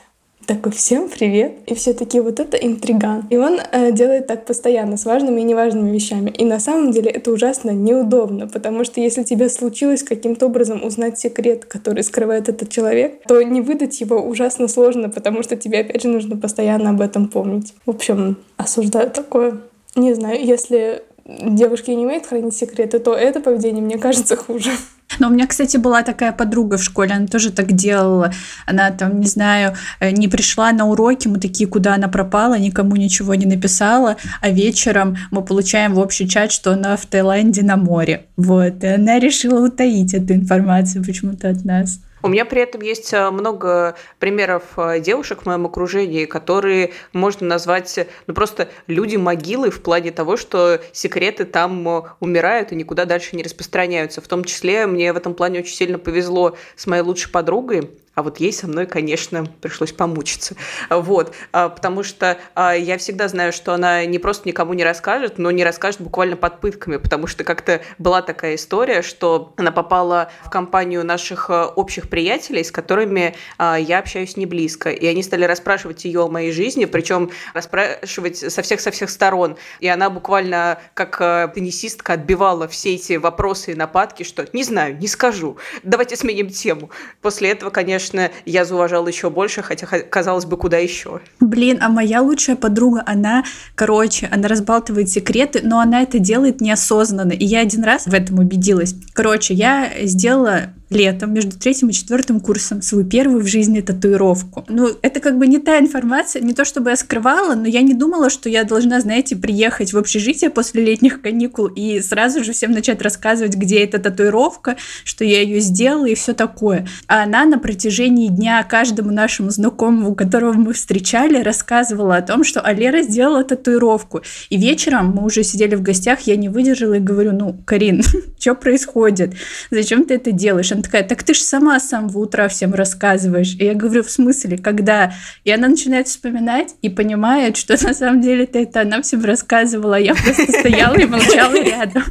такой, 0.46 0.72
всем 0.72 1.08
привет. 1.08 1.54
И 1.66 1.74
все 1.74 1.92
такие, 1.94 2.22
вот 2.22 2.40
это 2.40 2.56
интриган. 2.56 3.26
И 3.30 3.36
он 3.36 3.58
э, 3.72 3.92
делает 3.92 4.26
так 4.26 4.44
постоянно, 4.44 4.96
с 4.96 5.04
важными 5.04 5.40
и 5.40 5.44
неважными 5.44 5.90
вещами. 5.90 6.30
И 6.30 6.44
на 6.44 6.60
самом 6.60 6.90
деле 6.90 7.10
это 7.10 7.30
ужасно 7.30 7.70
неудобно, 7.70 8.48
потому 8.48 8.84
что 8.84 9.00
если 9.00 9.22
тебе 9.22 9.48
случилось 9.48 10.02
каким-то 10.02 10.46
образом 10.46 10.84
узнать 10.84 11.18
секрет, 11.18 11.64
который 11.64 12.02
скрывает 12.02 12.48
этот 12.48 12.68
человек, 12.70 13.22
то 13.26 13.42
не 13.42 13.60
выдать 13.60 14.00
его 14.00 14.20
ужасно 14.20 14.68
сложно, 14.68 15.08
потому 15.08 15.42
что 15.42 15.56
тебе 15.56 15.80
опять 15.80 16.02
же 16.02 16.08
нужно 16.08 16.36
постоянно 16.36 16.90
об 16.90 17.00
этом 17.00 17.28
помнить. 17.28 17.74
В 17.86 17.90
общем, 17.90 18.36
осуждаю 18.56 19.10
такое. 19.10 19.58
Не 19.96 20.14
знаю, 20.14 20.44
если 20.44 21.02
девушки 21.24 21.90
не 21.90 22.04
умеют 22.04 22.26
хранить 22.26 22.56
секреты, 22.56 22.98
то 22.98 23.14
это 23.14 23.40
поведение, 23.40 23.82
мне 23.82 23.98
кажется, 23.98 24.36
хуже. 24.36 24.70
Но 25.18 25.28
у 25.28 25.30
меня, 25.30 25.46
кстати, 25.46 25.76
была 25.76 26.02
такая 26.02 26.32
подруга 26.32 26.76
в 26.76 26.82
школе, 26.82 27.12
она 27.14 27.26
тоже 27.26 27.50
так 27.50 27.72
делала. 27.72 28.32
Она 28.66 28.90
там, 28.90 29.20
не 29.20 29.26
знаю, 29.26 29.74
э, 30.00 30.10
не 30.10 30.28
пришла 30.28 30.72
на 30.72 30.86
уроки, 30.86 31.28
мы 31.28 31.38
такие, 31.38 31.68
куда 31.68 31.94
она 31.94 32.08
пропала, 32.08 32.58
никому 32.58 32.96
ничего 32.96 33.34
не 33.34 33.46
написала, 33.46 34.16
а 34.40 34.50
вечером 34.50 35.16
мы 35.30 35.42
получаем 35.42 35.94
в 35.94 35.98
общий 35.98 36.28
чат, 36.28 36.52
что 36.52 36.72
она 36.72 36.96
в 36.96 37.06
Таиланде 37.06 37.62
на 37.62 37.76
море. 37.76 38.26
Вот, 38.36 38.82
и 38.84 38.86
она 38.86 39.18
решила 39.18 39.64
утаить 39.66 40.14
эту 40.14 40.34
информацию 40.34 41.04
почему-то 41.04 41.48
от 41.48 41.64
нас. 41.64 42.00
У 42.24 42.28
меня 42.28 42.46
при 42.46 42.62
этом 42.62 42.80
есть 42.80 43.12
э, 43.12 43.30
много 43.30 43.96
примеров 44.18 44.62
э, 44.78 44.98
девушек 44.98 45.42
в 45.42 45.46
моем 45.46 45.66
окружении, 45.66 46.24
которые 46.24 46.92
можно 47.12 47.46
назвать 47.46 47.98
ну, 48.26 48.32
просто 48.32 48.70
люди-могилы 48.86 49.70
в 49.70 49.82
плане 49.82 50.10
того, 50.10 50.38
что 50.38 50.80
секреты 50.92 51.44
там 51.44 51.86
э, 51.86 52.02
умирают 52.20 52.72
и 52.72 52.76
никуда 52.76 53.04
дальше 53.04 53.36
не 53.36 53.42
распространяются. 53.42 54.22
В 54.22 54.26
том 54.26 54.42
числе 54.42 54.86
мне 54.86 55.12
в 55.12 55.18
этом 55.18 55.34
плане 55.34 55.58
очень 55.60 55.74
сильно 55.74 55.98
повезло 55.98 56.56
с 56.76 56.86
моей 56.86 57.02
лучшей 57.02 57.30
подругой. 57.30 57.90
А 58.14 58.22
вот 58.22 58.38
ей 58.38 58.52
со 58.52 58.68
мной, 58.68 58.86
конечно, 58.86 59.44
пришлось 59.60 59.92
помучиться. 59.92 60.54
Вот, 60.88 61.34
а, 61.52 61.68
потому 61.68 62.02
что 62.02 62.38
а, 62.54 62.72
я 62.72 62.96
всегда 62.98 63.28
знаю, 63.28 63.52
что 63.52 63.74
она 63.74 64.04
не 64.04 64.18
просто 64.18 64.48
никому 64.48 64.74
не 64.74 64.84
расскажет, 64.84 65.38
но 65.38 65.50
не 65.50 65.64
расскажет 65.64 66.00
буквально 66.00 66.36
под 66.36 66.60
пытками, 66.60 66.96
потому 66.98 67.26
что 67.26 67.42
как-то 67.44 67.80
была 67.98 68.22
такая 68.22 68.54
история, 68.54 69.02
что 69.02 69.52
она 69.56 69.72
попала 69.72 70.30
в 70.44 70.50
компанию 70.50 71.04
наших 71.04 71.50
а, 71.50 71.66
общих 71.66 72.08
приятелей, 72.08 72.62
с 72.62 72.70
которыми 72.70 73.34
я 73.58 73.98
общаюсь 73.98 74.36
не 74.36 74.46
близко, 74.46 74.90
и 74.90 75.06
они 75.06 75.22
стали 75.22 75.44
расспрашивать 75.44 76.04
ее 76.04 76.24
о 76.24 76.28
моей 76.28 76.52
жизни, 76.52 76.84
причем 76.84 77.30
расспрашивать 77.52 78.36
со 78.38 78.62
всех 78.62 78.80
со 78.80 78.90
всех 78.90 79.10
сторон, 79.10 79.56
и 79.80 79.88
она 79.88 80.10
буквально 80.10 80.78
как 80.94 81.18
теннисистка 81.54 82.14
отбивала 82.14 82.68
все 82.68 82.94
эти 82.94 83.14
вопросы 83.14 83.72
и 83.72 83.74
нападки, 83.74 84.22
что 84.22 84.46
не 84.52 84.64
знаю, 84.64 84.96
не 84.98 85.08
скажу, 85.08 85.56
давайте 85.82 86.16
сменим 86.16 86.50
тему. 86.50 86.90
После 87.20 87.50
этого, 87.50 87.70
конечно, 87.70 88.03
конечно, 88.04 88.30
я 88.44 88.64
зауважала 88.64 89.08
еще 89.08 89.30
больше, 89.30 89.62
хотя, 89.62 89.86
казалось 89.86 90.44
бы, 90.44 90.56
куда 90.56 90.78
еще. 90.78 91.20
Блин, 91.40 91.78
а 91.80 91.88
моя 91.88 92.22
лучшая 92.22 92.56
подруга, 92.56 93.02
она, 93.06 93.44
короче, 93.74 94.28
она 94.30 94.48
разбалтывает 94.48 95.08
секреты, 95.08 95.60
но 95.62 95.80
она 95.80 96.02
это 96.02 96.18
делает 96.18 96.60
неосознанно. 96.60 97.32
И 97.32 97.44
я 97.44 97.60
один 97.60 97.84
раз 97.84 98.06
в 98.06 98.14
этом 98.14 98.38
убедилась. 98.38 98.94
Короче, 99.12 99.54
я 99.54 99.90
сделала 100.02 100.72
летом 100.90 101.32
между 101.32 101.58
третьим 101.58 101.88
и 101.88 101.92
четвертым 101.92 102.40
курсом 102.40 102.82
свою 102.82 103.04
первую 103.04 103.42
в 103.42 103.46
жизни 103.46 103.80
татуировку. 103.80 104.64
Ну, 104.68 104.90
это 105.02 105.20
как 105.20 105.38
бы 105.38 105.46
не 105.46 105.58
та 105.58 105.78
информация, 105.78 106.42
не 106.42 106.52
то 106.52 106.64
чтобы 106.64 106.90
я 106.90 106.96
скрывала, 106.96 107.54
но 107.54 107.66
я 107.66 107.82
не 107.82 107.94
думала, 107.94 108.30
что 108.30 108.48
я 108.48 108.64
должна, 108.64 109.00
знаете, 109.00 109.36
приехать 109.36 109.92
в 109.92 109.98
общежитие 109.98 110.50
после 110.50 110.84
летних 110.84 111.22
каникул 111.22 111.66
и 111.66 112.00
сразу 112.00 112.44
же 112.44 112.52
всем 112.52 112.72
начать 112.72 113.00
рассказывать, 113.02 113.56
где 113.56 113.80
эта 113.80 113.98
татуировка, 113.98 114.76
что 115.04 115.24
я 115.24 115.40
ее 115.42 115.60
сделала 115.60 116.06
и 116.06 116.14
все 116.14 116.34
такое. 116.34 116.86
А 117.06 117.24
она 117.24 117.44
на 117.44 117.58
протяжении 117.58 118.28
дня 118.28 118.62
каждому 118.62 119.10
нашему 119.10 119.50
знакомому, 119.50 120.14
которого 120.14 120.52
мы 120.52 120.74
встречали, 120.74 121.42
рассказывала 121.42 122.16
о 122.16 122.22
том, 122.22 122.44
что 122.44 122.60
Алера 122.60 123.02
сделала 123.02 123.42
татуировку. 123.42 124.22
И 124.50 124.56
вечером 124.56 125.12
мы 125.12 125.24
уже 125.24 125.42
сидели 125.42 125.74
в 125.74 125.82
гостях, 125.82 126.20
я 126.22 126.36
не 126.36 126.48
выдержала 126.48 126.94
и 126.94 127.00
говорю, 127.00 127.32
ну, 127.32 127.56
Карин, 127.64 128.02
что 128.38 128.54
происходит? 128.54 129.34
Зачем 129.70 130.04
ты 130.04 130.14
это 130.14 130.30
делаешь? 130.30 130.73
Она 130.74 130.82
такая, 130.82 131.04
так 131.04 131.22
ты 131.22 131.34
же 131.34 131.40
сама 131.40 131.78
с 131.78 131.88
самого 131.88 132.18
утра 132.18 132.48
всем 132.48 132.74
рассказываешь. 132.74 133.54
И 133.60 133.64
я 133.64 133.74
говорю, 133.74 134.02
в 134.02 134.10
смысле, 134.10 134.58
когда? 134.58 135.12
И 135.44 135.52
она 135.52 135.68
начинает 135.68 136.08
вспоминать 136.08 136.74
и 136.82 136.88
понимает, 136.88 137.56
что 137.56 137.74
на 137.80 137.94
самом 137.94 138.20
деле 138.20 138.44
это 138.52 138.80
она 138.80 139.00
всем 139.00 139.24
рассказывала, 139.24 139.96
а 139.96 140.00
я 140.00 140.14
просто 140.14 140.50
стояла 140.50 140.96
и 140.96 141.06
молчала 141.06 141.54
рядом. 141.54 142.02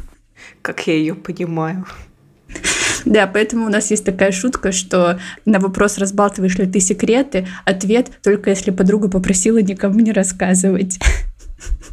Как 0.62 0.86
я 0.86 0.94
ее 0.94 1.14
понимаю. 1.14 1.84
Да, 3.04 3.26
поэтому 3.26 3.66
у 3.66 3.68
нас 3.68 3.90
есть 3.90 4.06
такая 4.06 4.32
шутка, 4.32 4.72
что 4.72 5.20
на 5.44 5.60
вопрос, 5.60 5.98
разбалтываешь 5.98 6.56
ли 6.56 6.64
ты 6.64 6.80
секреты, 6.80 7.46
ответ 7.66 8.10
только 8.22 8.48
если 8.48 8.70
подруга 8.70 9.10
попросила 9.10 9.58
никому 9.58 10.00
не 10.00 10.12
рассказывать. 10.12 10.98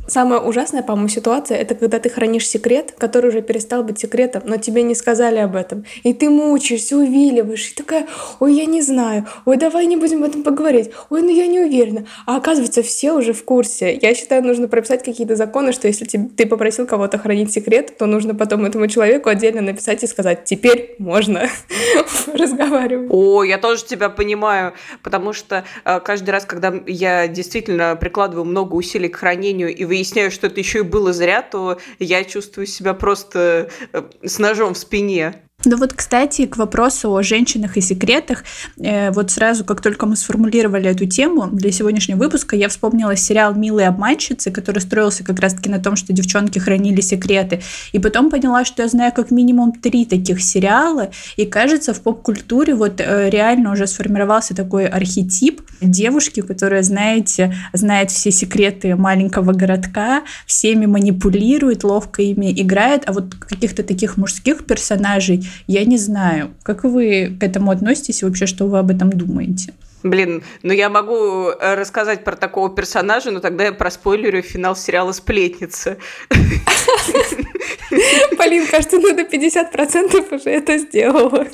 Самая 0.08 0.39
ужасная, 0.39 0.84
по-моему, 0.84 1.08
ситуация, 1.08 1.58
это 1.58 1.74
когда 1.74 2.00
ты 2.00 2.10
хранишь 2.10 2.48
секрет, 2.48 2.94
который 2.98 3.30
уже 3.30 3.41
перестал 3.41 3.84
быть 3.84 4.00
секретом, 4.00 4.44
но 4.46 4.58
тебе 4.58 4.84
не 4.84 4.94
сказали 4.94 5.38
об 5.38 5.56
этом. 5.56 5.86
И 6.03 6.13
ты 6.13 6.30
мучаешься, 6.30 6.98
увиливаешь, 6.98 7.72
и 7.72 7.75
такая, 7.75 8.08
ой, 8.39 8.53
я 8.56 8.65
не 8.65 8.82
знаю, 8.82 9.25
ой, 9.46 9.56
давай 9.58 9.86
не 9.86 9.96
будем 9.96 10.24
об 10.24 10.30
этом 10.30 10.44
поговорить, 10.44 10.91
ой, 11.10 11.22
ну 11.22 11.30
я 11.30 11.48
не 11.48 11.60
уверена. 11.62 12.08
А 12.25 12.36
оказывается, 12.36 12.84
все 12.84 13.13
уже 13.13 13.32
в 13.32 13.46
курсе. 13.46 13.98
Я 14.01 14.13
считаю, 14.13 14.44
нужно 14.44 14.68
прописать 14.68 15.03
какие-то 15.03 15.36
законы, 15.36 15.72
что 15.72 15.88
если 15.88 16.06
ты 16.06 16.46
попросил 16.46 16.86
кого-то 16.86 17.18
хранить 17.18 17.53
секрет, 17.53 17.98
то 17.98 18.06
нужно 18.06 18.36
потом 18.36 18.65
этому 18.65 18.88
человеку 18.88 19.30
отдельно 19.30 19.62
написать 19.62 20.03
и 20.03 20.08
сказать, 20.08 20.44
теперь 20.44 20.96
можно 20.98 21.48
разговаривать. 22.34 23.08
О, 23.12 23.44
я 23.44 23.58
тоже 23.58 23.86
тебя 23.86 24.10
понимаю, 24.10 24.74
потому 25.03 25.32
что 25.32 25.63
э, 25.86 26.00
каждый 26.01 26.32
раз, 26.32 26.44
когда 26.44 26.74
я 26.86 27.27
действительно 27.30 27.96
прикладываю 27.96 28.44
много 28.44 28.75
усилий 28.75 29.08
к 29.08 29.15
хранению 29.15 29.50
и 29.51 29.86
выясняю, 29.86 30.31
что 30.31 30.48
это 30.48 30.60
еще 30.60 30.79
и 30.79 30.84
было 30.84 31.13
зря, 31.13 31.41
то 31.41 31.79
я 32.00 32.24
чувствую 32.24 32.67
себя 32.67 32.93
просто 32.93 33.70
э, 33.93 34.03
с 34.24 34.39
ножом 34.39 34.74
в 34.74 34.77
спине. 34.77 35.43
Ну 35.63 35.77
вот, 35.77 35.94
кстати, 35.94 36.48
к 36.48 36.58
вопросу 36.58 37.13
о 37.15 37.22
женщинах 37.22 37.77
и 37.77 37.82
секретах, 37.82 38.44
э, 38.80 39.12
вот 39.12 39.30
сразу, 39.30 39.63
как 39.63 39.82
только 39.82 40.08
мы 40.08 40.15
сформулировали 40.15 40.89
эту 40.89 41.06
тему 41.06 41.48
для 41.51 41.72
сегодняшнего 41.72 42.18
выпуска, 42.18 42.56
я 42.56 42.68
вспомнила 42.68 43.15
сериал 43.15 43.53
«Милые 43.53 43.88
обманщицы», 43.88 44.50
который 44.50 44.80
строился 44.80 45.24
как 45.24 45.39
раз-таки 45.39 45.70
на 45.70 45.80
том, 45.80 45.96
что 45.96 46.13
девчонки 46.13 46.58
хранили 46.58 47.01
секреты. 47.01 47.62
И 47.91 48.00
потом 48.00 48.32
поняла, 48.32 48.65
что 48.65 48.82
я 48.82 48.89
знаю 48.89 49.12
как 49.15 49.30
минимум 49.30 49.72
три 49.72 50.06
таких 50.06 50.41
сериала, 50.41 51.12
и 51.38 51.46
кажется, 51.46 51.94
в 51.94 52.01
поп-культуре 52.01 52.74
вот 52.74 53.00
э, 53.00 53.30
реально 53.30 53.72
уже 53.72 53.86
сформировался 53.86 54.56
такой 54.56 54.88
архетип 54.88 55.62
девушки, 55.80 56.41
которая, 56.41 56.82
знаете, 56.82 57.56
знает 57.74 58.10
все 58.10 58.32
секреты 58.32 58.96
маленького 58.96 59.53
городка, 59.53 60.24
всеми 60.48 60.88
манипулирует, 60.88 61.84
ловко 61.84 62.24
ими 62.24 62.51
играет, 62.51 63.03
а 63.06 63.13
вот 63.13 63.36
каких-то 63.36 63.84
таких 63.84 64.18
мужских 64.18 64.65
персонажей 64.65 65.48
я 65.67 65.86
не 65.86 65.98
знаю, 65.98 66.51
как 66.63 66.84
вы 66.84 67.36
к 67.39 67.43
этому 67.43 67.72
относитесь 67.72 68.22
и 68.22 68.25
вообще, 68.25 68.46
что 68.46 68.67
вы 68.67 68.79
об 68.79 68.91
этом 68.91 69.10
думаете? 69.10 69.74
Блин, 70.03 70.43
ну 70.63 70.74
я 70.74 70.89
могу 70.89 71.50
э, 71.50 71.75
рассказать 71.75 72.24
про 72.24 72.36
такого 72.36 72.74
персонажа, 72.74 73.29
но 73.29 73.39
тогда 73.39 73.65
я 73.65 73.72
проспойлерю 73.72 74.41
финал 74.41 74.75
сериала 74.75 75.12
«Сплетница». 75.12 75.98
Полин, 78.38 78.68
кажется, 78.68 78.98
ну 79.00 79.13
до 79.15 79.24
50% 79.24 80.36
уже 80.36 80.50
это 80.50 80.77
сделала. 80.77 81.48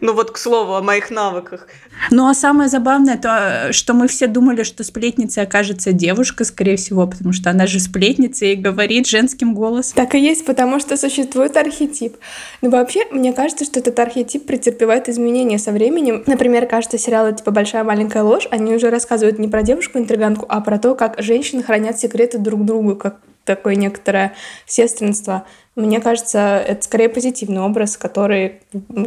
Ну 0.00 0.14
вот, 0.14 0.32
к 0.32 0.36
слову, 0.36 0.74
о 0.74 0.82
моих 0.82 1.10
навыках. 1.10 1.68
Ну 2.10 2.28
а 2.28 2.34
самое 2.34 2.68
забавное, 2.68 3.16
то, 3.16 3.72
что 3.72 3.94
мы 3.94 4.08
все 4.08 4.26
думали, 4.26 4.64
что 4.64 4.82
сплетницей 4.82 5.44
окажется 5.44 5.92
девушка, 5.92 6.44
скорее 6.44 6.76
всего, 6.76 7.06
потому 7.06 7.32
что 7.32 7.50
она 7.50 7.66
же 7.66 7.78
сплетница 7.78 8.46
и 8.46 8.56
говорит 8.56 9.06
женским 9.06 9.54
голосом. 9.54 9.94
Так 9.96 10.14
и 10.14 10.18
есть, 10.18 10.44
потому 10.44 10.80
что 10.80 10.96
существует 10.96 11.56
архетип. 11.56 12.16
Но 12.62 12.70
вообще, 12.70 13.04
мне 13.12 13.32
кажется, 13.32 13.64
что 13.64 13.78
этот 13.78 13.98
архетип 13.98 14.44
претерпевает 14.44 15.08
изменения 15.08 15.58
со 15.58 15.70
временем. 15.70 16.24
Например, 16.26 16.66
кажется, 16.66 16.98
сериалы 16.98 17.32
типа 17.32 17.52
«Большая 17.52 17.84
маленькая 17.84 18.24
ложь», 18.24 18.48
они 18.50 18.74
уже 18.74 18.90
рассказывают 18.90 19.38
не 19.38 19.48
про 19.48 19.62
девушку-интриганку, 19.62 20.46
а 20.48 20.60
про 20.60 20.78
то, 20.78 20.96
как 20.96 21.22
женщины 21.22 21.62
хранят 21.62 21.98
секреты 21.98 22.38
друг 22.38 22.64
другу, 22.64 22.96
как 22.96 23.20
такое 23.46 23.76
некоторое 23.76 24.34
сестринство. 24.66 25.46
Мне 25.74 26.00
кажется, 26.00 26.62
это 26.66 26.82
скорее 26.82 27.08
позитивный 27.08 27.62
образ, 27.62 27.96
который 27.96 28.60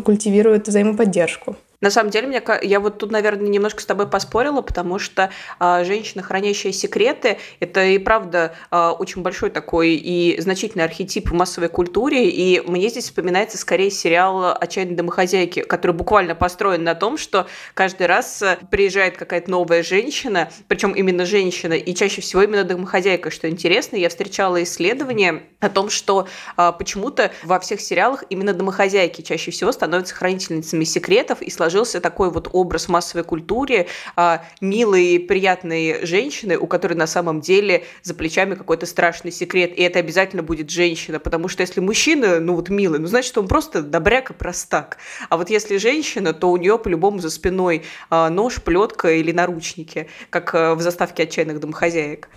культивирует 0.04 0.68
взаимоподдержку. 0.68 1.56
На 1.82 1.92
самом 1.92 2.10
деле, 2.10 2.28
мне, 2.28 2.44
я 2.64 2.80
вот 2.82 2.98
тут, 2.98 3.12
наверное, 3.12 3.48
немножко 3.48 3.82
с 3.82 3.86
тобой 3.86 4.10
поспорила, 4.10 4.62
потому 4.62 5.00
что 5.00 5.30
э, 5.62 5.84
женщина, 5.86 6.22
хранящая 6.22 6.74
секреты, 6.74 7.38
это 7.62 7.86
и 7.86 7.98
правда 8.00 8.54
э, 8.70 8.90
очень 9.00 9.22
большой 9.22 9.50
такой 9.50 9.92
и 9.92 10.40
значительный 10.42 10.84
архетип 10.84 11.30
в 11.30 11.34
массовой 11.34 11.70
культуре, 11.70 12.30
и 12.30 12.60
мне 12.68 12.90
здесь 12.90 13.06
вспоминается 13.06 13.58
скорее 13.58 13.92
сериал 13.92 14.58
«Отчаянные 14.60 14.98
домохозяйки», 14.98 15.62
который 15.62 15.94
буквально 15.94 16.36
построен 16.36 16.84
на 16.84 16.96
том, 16.96 17.18
что 17.18 17.48
каждый 17.76 18.08
раз 18.08 18.42
э, 18.42 18.58
приезжает 18.70 19.16
какая-то 19.16 19.50
новая 19.50 19.82
женщина, 19.82 20.52
причем 20.68 20.92
именно 20.92 21.26
женщина, 21.26 21.74
и 21.74 21.96
чаще 21.96 22.20
всего 22.20 22.42
именно 22.42 22.66
домохозяйка, 22.66 23.32
что 23.32 23.50
интересно, 23.50 23.96
я 23.96 24.10
встречала 24.10 24.62
исследования 24.64 25.44
о 25.62 25.70
том, 25.70 25.90
что 25.90 26.28
э, 26.58 26.74
почему-то 26.78 27.32
во 27.44 27.58
всех 27.62 27.80
сериалах 27.80 28.26
именно 28.30 28.54
домохозяйки 28.54 29.22
чаще 29.22 29.52
всего 29.52 29.72
становятся 29.72 30.14
хранительницами 30.14 30.84
секретов 30.84 31.42
и 31.42 31.50
сложилось 31.50 31.69
сложился 31.70 32.02
такой 32.02 32.32
вот 32.32 32.50
образ 32.52 32.86
в 32.86 32.90
массовой 32.90 33.24
культуре 33.24 33.86
а, 34.16 34.42
милой, 34.60 35.20
приятной 35.20 36.04
женщины, 36.04 36.58
у 36.58 36.66
которой 36.66 36.96
на 36.96 37.06
самом 37.06 37.42
деле 37.42 37.84
за 38.02 38.16
плечами 38.16 38.56
какой-то 38.56 38.88
страшный 38.88 39.32
секрет. 39.32 39.72
И 39.78 39.84
это 39.84 40.00
обязательно 40.00 40.42
будет 40.42 40.72
женщина, 40.72 41.20
потому 41.20 41.48
что 41.48 41.62
если 41.62 41.80
мужчина, 41.80 42.40
ну 42.40 42.56
вот 42.56 42.70
милый, 42.70 43.00
ну 43.00 43.06
значит 43.06 43.38
он 43.38 43.48
просто 43.48 43.84
добряк 43.84 44.32
и 44.32 44.34
простак. 44.34 44.98
А 45.30 45.38
вот 45.38 45.52
если 45.52 45.78
женщина, 45.78 46.34
то 46.34 46.50
у 46.50 46.58
нее 46.58 46.80
по-любому 46.80 47.20
за 47.20 47.30
спиной 47.30 47.84
а, 48.10 48.30
нож, 48.30 48.56
плетка 48.56 49.12
или 49.12 49.32
наручники, 49.32 50.08
как 50.32 50.56
а, 50.56 50.74
в 50.74 50.82
заставке 50.82 51.24
отчаянных 51.24 51.60
домохозяек. 51.60 52.30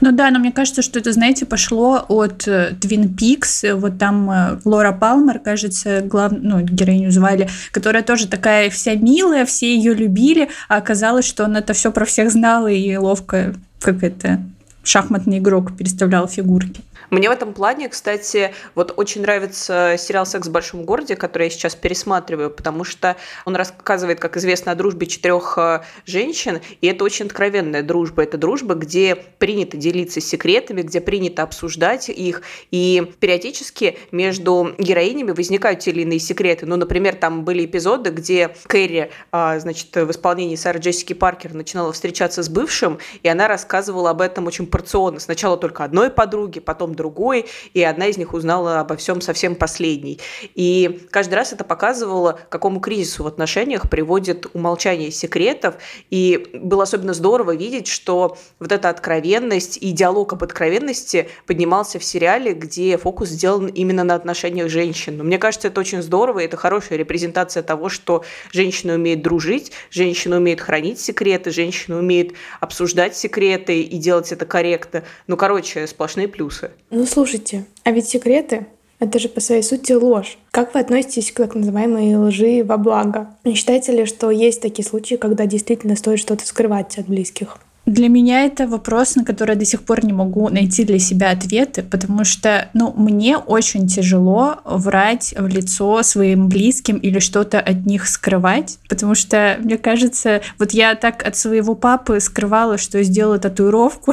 Ну 0.00 0.12
да, 0.12 0.30
но 0.30 0.38
мне 0.38 0.50
кажется, 0.50 0.82
что 0.82 0.98
это, 0.98 1.12
знаете, 1.12 1.46
пошло 1.46 2.04
от 2.08 2.38
Твин 2.38 3.14
Пикс. 3.14 3.64
Вот 3.74 3.98
там 3.98 4.30
э, 4.30 4.58
Лора 4.64 4.92
Палмер, 4.92 5.38
кажется, 5.38 6.00
глав... 6.00 6.32
ну, 6.32 6.60
героиню 6.60 7.10
звали, 7.10 7.48
которая 7.70 8.02
тоже 8.02 8.26
такая 8.26 8.70
вся 8.78 8.94
милая, 8.94 9.44
все 9.44 9.74
ее 9.76 9.94
любили, 9.94 10.48
а 10.68 10.76
оказалось, 10.76 11.24
что 11.26 11.44
он 11.44 11.56
это 11.56 11.72
все 11.72 11.92
про 11.92 12.04
всех 12.04 12.30
знал 12.30 12.66
и 12.66 12.96
ловко, 12.96 13.54
как 13.80 14.02
это, 14.02 14.40
шахматный 14.88 15.38
игрок 15.38 15.76
переставлял 15.76 16.26
фигурки. 16.26 16.82
Мне 17.10 17.28
в 17.28 17.32
этом 17.32 17.54
плане, 17.54 17.88
кстати, 17.88 18.52
вот 18.74 18.92
очень 18.96 19.22
нравится 19.22 19.96
сериал 19.98 20.26
«Секс 20.26 20.48
в 20.48 20.52
большом 20.52 20.84
городе», 20.84 21.16
который 21.16 21.44
я 21.44 21.50
сейчас 21.50 21.74
пересматриваю, 21.74 22.50
потому 22.50 22.84
что 22.84 23.16
он 23.46 23.56
рассказывает, 23.56 24.20
как 24.20 24.36
известно, 24.36 24.72
о 24.72 24.74
дружбе 24.74 25.06
четырех 25.06 25.54
э, 25.56 25.80
женщин, 26.04 26.60
и 26.82 26.86
это 26.86 27.04
очень 27.04 27.26
откровенная 27.26 27.82
дружба. 27.82 28.24
Это 28.24 28.36
дружба, 28.36 28.74
где 28.74 29.14
принято 29.14 29.78
делиться 29.78 30.20
секретами, 30.20 30.82
где 30.82 31.00
принято 31.00 31.42
обсуждать 31.42 32.10
их, 32.10 32.42
и 32.70 33.10
периодически 33.20 33.98
между 34.10 34.74
героинями 34.78 35.30
возникают 35.30 35.80
те 35.80 35.92
или 35.92 36.02
иные 36.02 36.18
секреты. 36.18 36.66
Ну, 36.66 36.76
например, 36.76 37.14
там 37.14 37.44
были 37.44 37.64
эпизоды, 37.64 38.10
где 38.10 38.54
Кэрри, 38.66 39.10
а, 39.32 39.58
значит, 39.58 39.94
в 39.94 40.10
исполнении 40.10 40.56
Сары 40.56 40.78
Джессики 40.78 41.14
Паркер 41.14 41.54
начинала 41.54 41.92
встречаться 41.92 42.42
с 42.42 42.50
бывшим, 42.50 42.98
и 43.22 43.28
она 43.28 43.48
рассказывала 43.48 44.10
об 44.10 44.20
этом 44.20 44.46
очень 44.46 44.66
порционно. 44.78 45.18
Сначала 45.18 45.56
только 45.56 45.84
одной 45.84 46.10
подруге, 46.10 46.60
потом 46.60 46.94
другой, 46.94 47.46
и 47.74 47.82
одна 47.82 48.06
из 48.06 48.16
них 48.16 48.32
узнала 48.32 48.80
обо 48.80 48.96
всем 48.96 49.20
совсем 49.20 49.54
последней. 49.56 50.20
И 50.54 51.06
каждый 51.10 51.34
раз 51.34 51.52
это 51.52 51.64
показывало, 51.64 52.32
к 52.32 52.48
какому 52.48 52.80
кризису 52.80 53.24
в 53.24 53.26
отношениях 53.26 53.90
приводит 53.90 54.46
умолчание 54.54 55.10
секретов, 55.10 55.74
и 56.10 56.46
было 56.54 56.84
особенно 56.84 57.12
здорово 57.12 57.56
видеть, 57.56 57.88
что 57.88 58.36
вот 58.60 58.72
эта 58.72 58.88
откровенность 58.88 59.78
и 59.78 59.90
диалог 59.90 60.32
об 60.32 60.44
откровенности 60.44 61.28
поднимался 61.46 61.98
в 61.98 62.04
сериале, 62.04 62.52
где 62.52 62.96
фокус 62.96 63.30
сделан 63.30 63.66
именно 63.66 64.04
на 64.04 64.14
отношениях 64.14 64.68
женщин. 64.68 65.16
Но 65.16 65.24
мне 65.24 65.38
кажется, 65.38 65.68
это 65.68 65.80
очень 65.80 66.02
здорово, 66.02 66.40
и 66.40 66.44
это 66.44 66.56
хорошая 66.56 66.98
репрезентация 66.98 67.62
того, 67.64 67.88
что 67.88 68.24
женщина 68.52 68.94
умеет 68.94 69.22
дружить, 69.22 69.72
женщина 69.90 70.36
умеет 70.36 70.60
хранить 70.60 71.00
секреты, 71.00 71.50
женщина 71.50 71.98
умеет 71.98 72.34
обсуждать 72.60 73.16
секреты 73.16 73.82
и 73.82 73.98
делать 73.98 74.30
это 74.30 74.46
корректно. 74.58 75.04
Ну, 75.28 75.36
короче, 75.36 75.86
сплошные 75.86 76.26
плюсы. 76.26 76.72
Ну, 76.90 77.06
слушайте, 77.06 77.64
а 77.84 77.92
ведь 77.92 78.08
секреты— 78.08 78.66
это 78.98 79.20
же 79.20 79.28
по 79.28 79.40
своей 79.40 79.62
сути 79.62 79.92
ложь. 79.92 80.36
Как 80.50 80.74
вы 80.74 80.80
относитесь 80.80 81.30
к 81.30 81.36
так 81.36 81.54
называемой 81.54 82.16
лжи 82.16 82.64
во 82.64 82.76
благо? 82.76 83.28
Не 83.44 83.54
считаете 83.54 83.92
ли, 83.92 84.04
что 84.04 84.32
есть 84.32 84.60
такие 84.60 84.84
случаи, 84.84 85.14
когда 85.14 85.46
действительно 85.46 85.94
стоит 85.94 86.18
что-то 86.18 86.44
скрывать 86.44 86.98
от 86.98 87.06
близких? 87.06 87.58
Для 87.88 88.10
меня 88.10 88.44
это 88.44 88.66
вопрос, 88.66 89.16
на 89.16 89.24
который 89.24 89.52
я 89.52 89.58
до 89.58 89.64
сих 89.64 89.80
пор 89.80 90.04
не 90.04 90.12
могу 90.12 90.50
найти 90.50 90.84
для 90.84 90.98
себя 90.98 91.30
ответы, 91.30 91.82
потому 91.82 92.22
что, 92.22 92.68
ну, 92.74 92.92
мне 92.94 93.38
очень 93.38 93.88
тяжело 93.88 94.58
врать 94.66 95.34
в 95.34 95.46
лицо 95.46 96.02
своим 96.02 96.50
близким 96.50 96.98
или 96.98 97.18
что-то 97.18 97.58
от 97.58 97.86
них 97.86 98.06
скрывать, 98.06 98.78
потому 98.90 99.14
что, 99.14 99.56
мне 99.60 99.78
кажется, 99.78 100.42
вот 100.58 100.72
я 100.72 100.96
так 100.96 101.26
от 101.26 101.34
своего 101.36 101.74
папы 101.74 102.20
скрывала, 102.20 102.76
что 102.76 103.02
сделала 103.02 103.38
татуировку, 103.38 104.12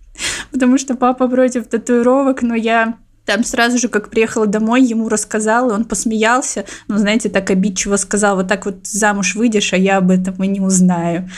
потому 0.50 0.76
что 0.76 0.96
папа 0.96 1.28
против 1.28 1.68
татуировок, 1.68 2.42
но 2.42 2.56
я 2.56 2.94
там 3.24 3.44
сразу 3.44 3.78
же, 3.78 3.88
как 3.88 4.10
приехала 4.10 4.48
домой, 4.48 4.82
ему 4.82 5.08
рассказала, 5.08 5.74
он 5.74 5.84
посмеялся, 5.84 6.64
ну, 6.88 6.98
знаете, 6.98 7.28
так 7.28 7.50
обидчиво 7.50 7.94
сказал, 7.94 8.34
вот 8.34 8.48
так 8.48 8.66
вот 8.66 8.78
замуж 8.82 9.36
выйдешь, 9.36 9.72
а 9.72 9.76
я 9.76 9.98
об 9.98 10.10
этом 10.10 10.42
и 10.42 10.48
не 10.48 10.60
узнаю. 10.60 11.28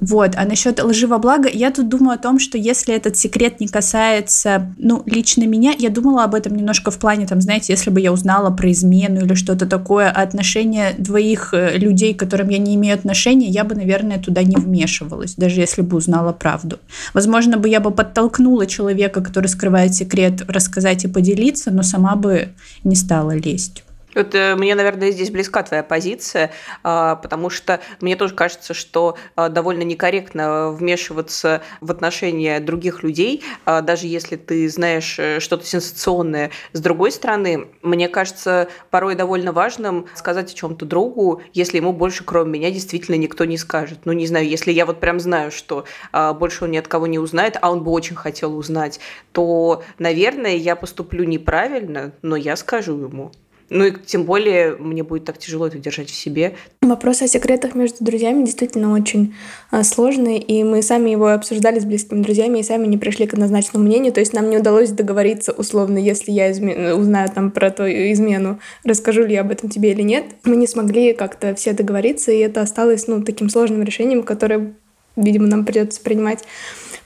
Вот. 0.00 0.32
А 0.36 0.44
насчет 0.44 0.82
лживого 0.82 1.18
блага, 1.18 1.48
я 1.48 1.70
тут 1.70 1.88
думаю 1.88 2.14
о 2.14 2.18
том, 2.18 2.38
что 2.38 2.58
если 2.58 2.94
этот 2.94 3.16
секрет 3.16 3.60
не 3.60 3.68
касается, 3.68 4.74
ну, 4.78 5.02
лично 5.06 5.44
меня, 5.44 5.74
я 5.78 5.90
думала 5.90 6.24
об 6.24 6.34
этом 6.34 6.56
немножко 6.56 6.90
в 6.90 6.98
плане, 6.98 7.26
там, 7.26 7.40
знаете, 7.40 7.72
если 7.72 7.90
бы 7.90 8.00
я 8.00 8.12
узнала 8.12 8.50
про 8.50 8.70
измену 8.72 9.24
или 9.24 9.34
что-то 9.34 9.66
такое, 9.66 10.10
а 10.10 10.22
отношения 10.22 10.94
двоих 10.98 11.54
э, 11.54 11.78
людей, 11.78 12.14
к 12.14 12.20
которым 12.20 12.48
я 12.48 12.58
не 12.58 12.74
имею 12.74 12.94
отношения, 12.94 13.48
я 13.48 13.64
бы, 13.64 13.74
наверное, 13.74 14.18
туда 14.18 14.42
не 14.42 14.56
вмешивалась, 14.56 15.34
даже 15.34 15.60
если 15.60 15.82
бы 15.82 15.96
узнала 15.96 16.32
правду. 16.32 16.78
Возможно, 17.14 17.56
бы 17.56 17.68
я 17.68 17.80
бы 17.80 17.90
подтолкнула 17.90 18.66
человека, 18.66 19.20
который 19.20 19.48
скрывает 19.48 19.94
секрет, 19.94 20.42
рассказать 20.48 21.04
и 21.04 21.08
поделиться, 21.08 21.70
но 21.70 21.82
сама 21.82 22.16
бы 22.16 22.48
не 22.84 22.96
стала 22.96 23.36
лезть. 23.36 23.85
Вот 24.16 24.34
э, 24.34 24.56
мне, 24.56 24.74
наверное, 24.74 25.10
здесь 25.10 25.30
близка 25.30 25.62
твоя 25.62 25.82
позиция, 25.82 26.50
а, 26.82 27.16
потому 27.16 27.50
что 27.50 27.80
мне 28.00 28.16
тоже 28.16 28.34
кажется, 28.34 28.72
что 28.72 29.18
а, 29.36 29.50
довольно 29.50 29.82
некорректно 29.82 30.70
вмешиваться 30.70 31.60
в 31.82 31.90
отношения 31.90 32.58
других 32.58 33.02
людей, 33.02 33.44
а, 33.66 33.82
даже 33.82 34.06
если 34.06 34.36
ты 34.36 34.68
знаешь 34.70 35.18
э, 35.18 35.38
что-то 35.40 35.66
сенсационное. 35.66 36.50
С 36.72 36.80
другой 36.80 37.12
стороны, 37.12 37.68
мне 37.82 38.08
кажется, 38.08 38.68
порой 38.90 39.16
довольно 39.16 39.52
важным 39.52 40.06
сказать 40.14 40.50
о 40.50 40.56
чем-то 40.56 40.86
другу, 40.86 41.42
если 41.52 41.76
ему 41.76 41.92
больше, 41.92 42.24
кроме 42.24 42.58
меня, 42.58 42.70
действительно 42.70 43.16
никто 43.16 43.44
не 43.44 43.58
скажет. 43.58 44.00
Ну, 44.06 44.12
не 44.12 44.26
знаю, 44.26 44.48
если 44.48 44.72
я 44.72 44.86
вот 44.86 44.98
прям 44.98 45.20
знаю, 45.20 45.50
что 45.50 45.84
больше 46.12 46.64
он 46.64 46.70
ни 46.70 46.78
от 46.78 46.88
кого 46.88 47.06
не 47.06 47.18
узнает, 47.18 47.58
а 47.60 47.70
он 47.70 47.84
бы 47.84 47.90
очень 47.90 48.16
хотел 48.16 48.56
узнать, 48.56 48.98
то, 49.32 49.82
наверное, 49.98 50.56
я 50.56 50.74
поступлю 50.74 51.24
неправильно, 51.24 52.12
но 52.22 52.36
я 52.36 52.56
скажу 52.56 52.96
ему. 52.98 53.32
Ну 53.68 53.84
и 53.84 53.92
тем 54.06 54.24
более 54.24 54.76
мне 54.76 55.02
будет 55.02 55.24
так 55.24 55.38
тяжело 55.38 55.66
это 55.66 55.78
держать 55.78 56.08
в 56.08 56.14
себе. 56.14 56.54
Вопрос 56.82 57.22
о 57.22 57.28
секретах 57.28 57.74
между 57.74 58.04
друзьями 58.04 58.44
действительно 58.44 58.92
очень 58.92 59.34
а, 59.70 59.82
сложный, 59.82 60.38
и 60.38 60.62
мы 60.62 60.82
сами 60.82 61.10
его 61.10 61.28
обсуждали 61.28 61.80
с 61.80 61.84
близкими 61.84 62.22
друзьями 62.22 62.60
и 62.60 62.62
сами 62.62 62.86
не 62.86 62.96
пришли 62.96 63.26
к 63.26 63.34
однозначному 63.34 63.84
мнению. 63.84 64.12
То 64.12 64.20
есть 64.20 64.32
нам 64.32 64.50
не 64.50 64.58
удалось 64.58 64.90
договориться 64.90 65.52
условно, 65.52 65.98
если 65.98 66.30
я 66.30 66.52
изме... 66.52 66.94
узнаю 66.94 67.28
там 67.34 67.50
про 67.50 67.70
твою 67.70 68.12
измену, 68.12 68.60
расскажу 68.84 69.24
ли 69.24 69.34
я 69.34 69.40
об 69.40 69.50
этом 69.50 69.68
тебе 69.68 69.90
или 69.90 70.02
нет. 70.02 70.24
Мы 70.44 70.56
не 70.56 70.68
смогли 70.68 71.12
как-то 71.12 71.54
все 71.56 71.72
договориться, 71.72 72.30
и 72.30 72.38
это 72.38 72.60
осталось 72.60 73.08
ну, 73.08 73.22
таким 73.22 73.48
сложным 73.48 73.82
решением, 73.82 74.22
которое, 74.22 74.74
видимо, 75.16 75.48
нам 75.48 75.64
придется 75.64 76.00
принимать 76.00 76.44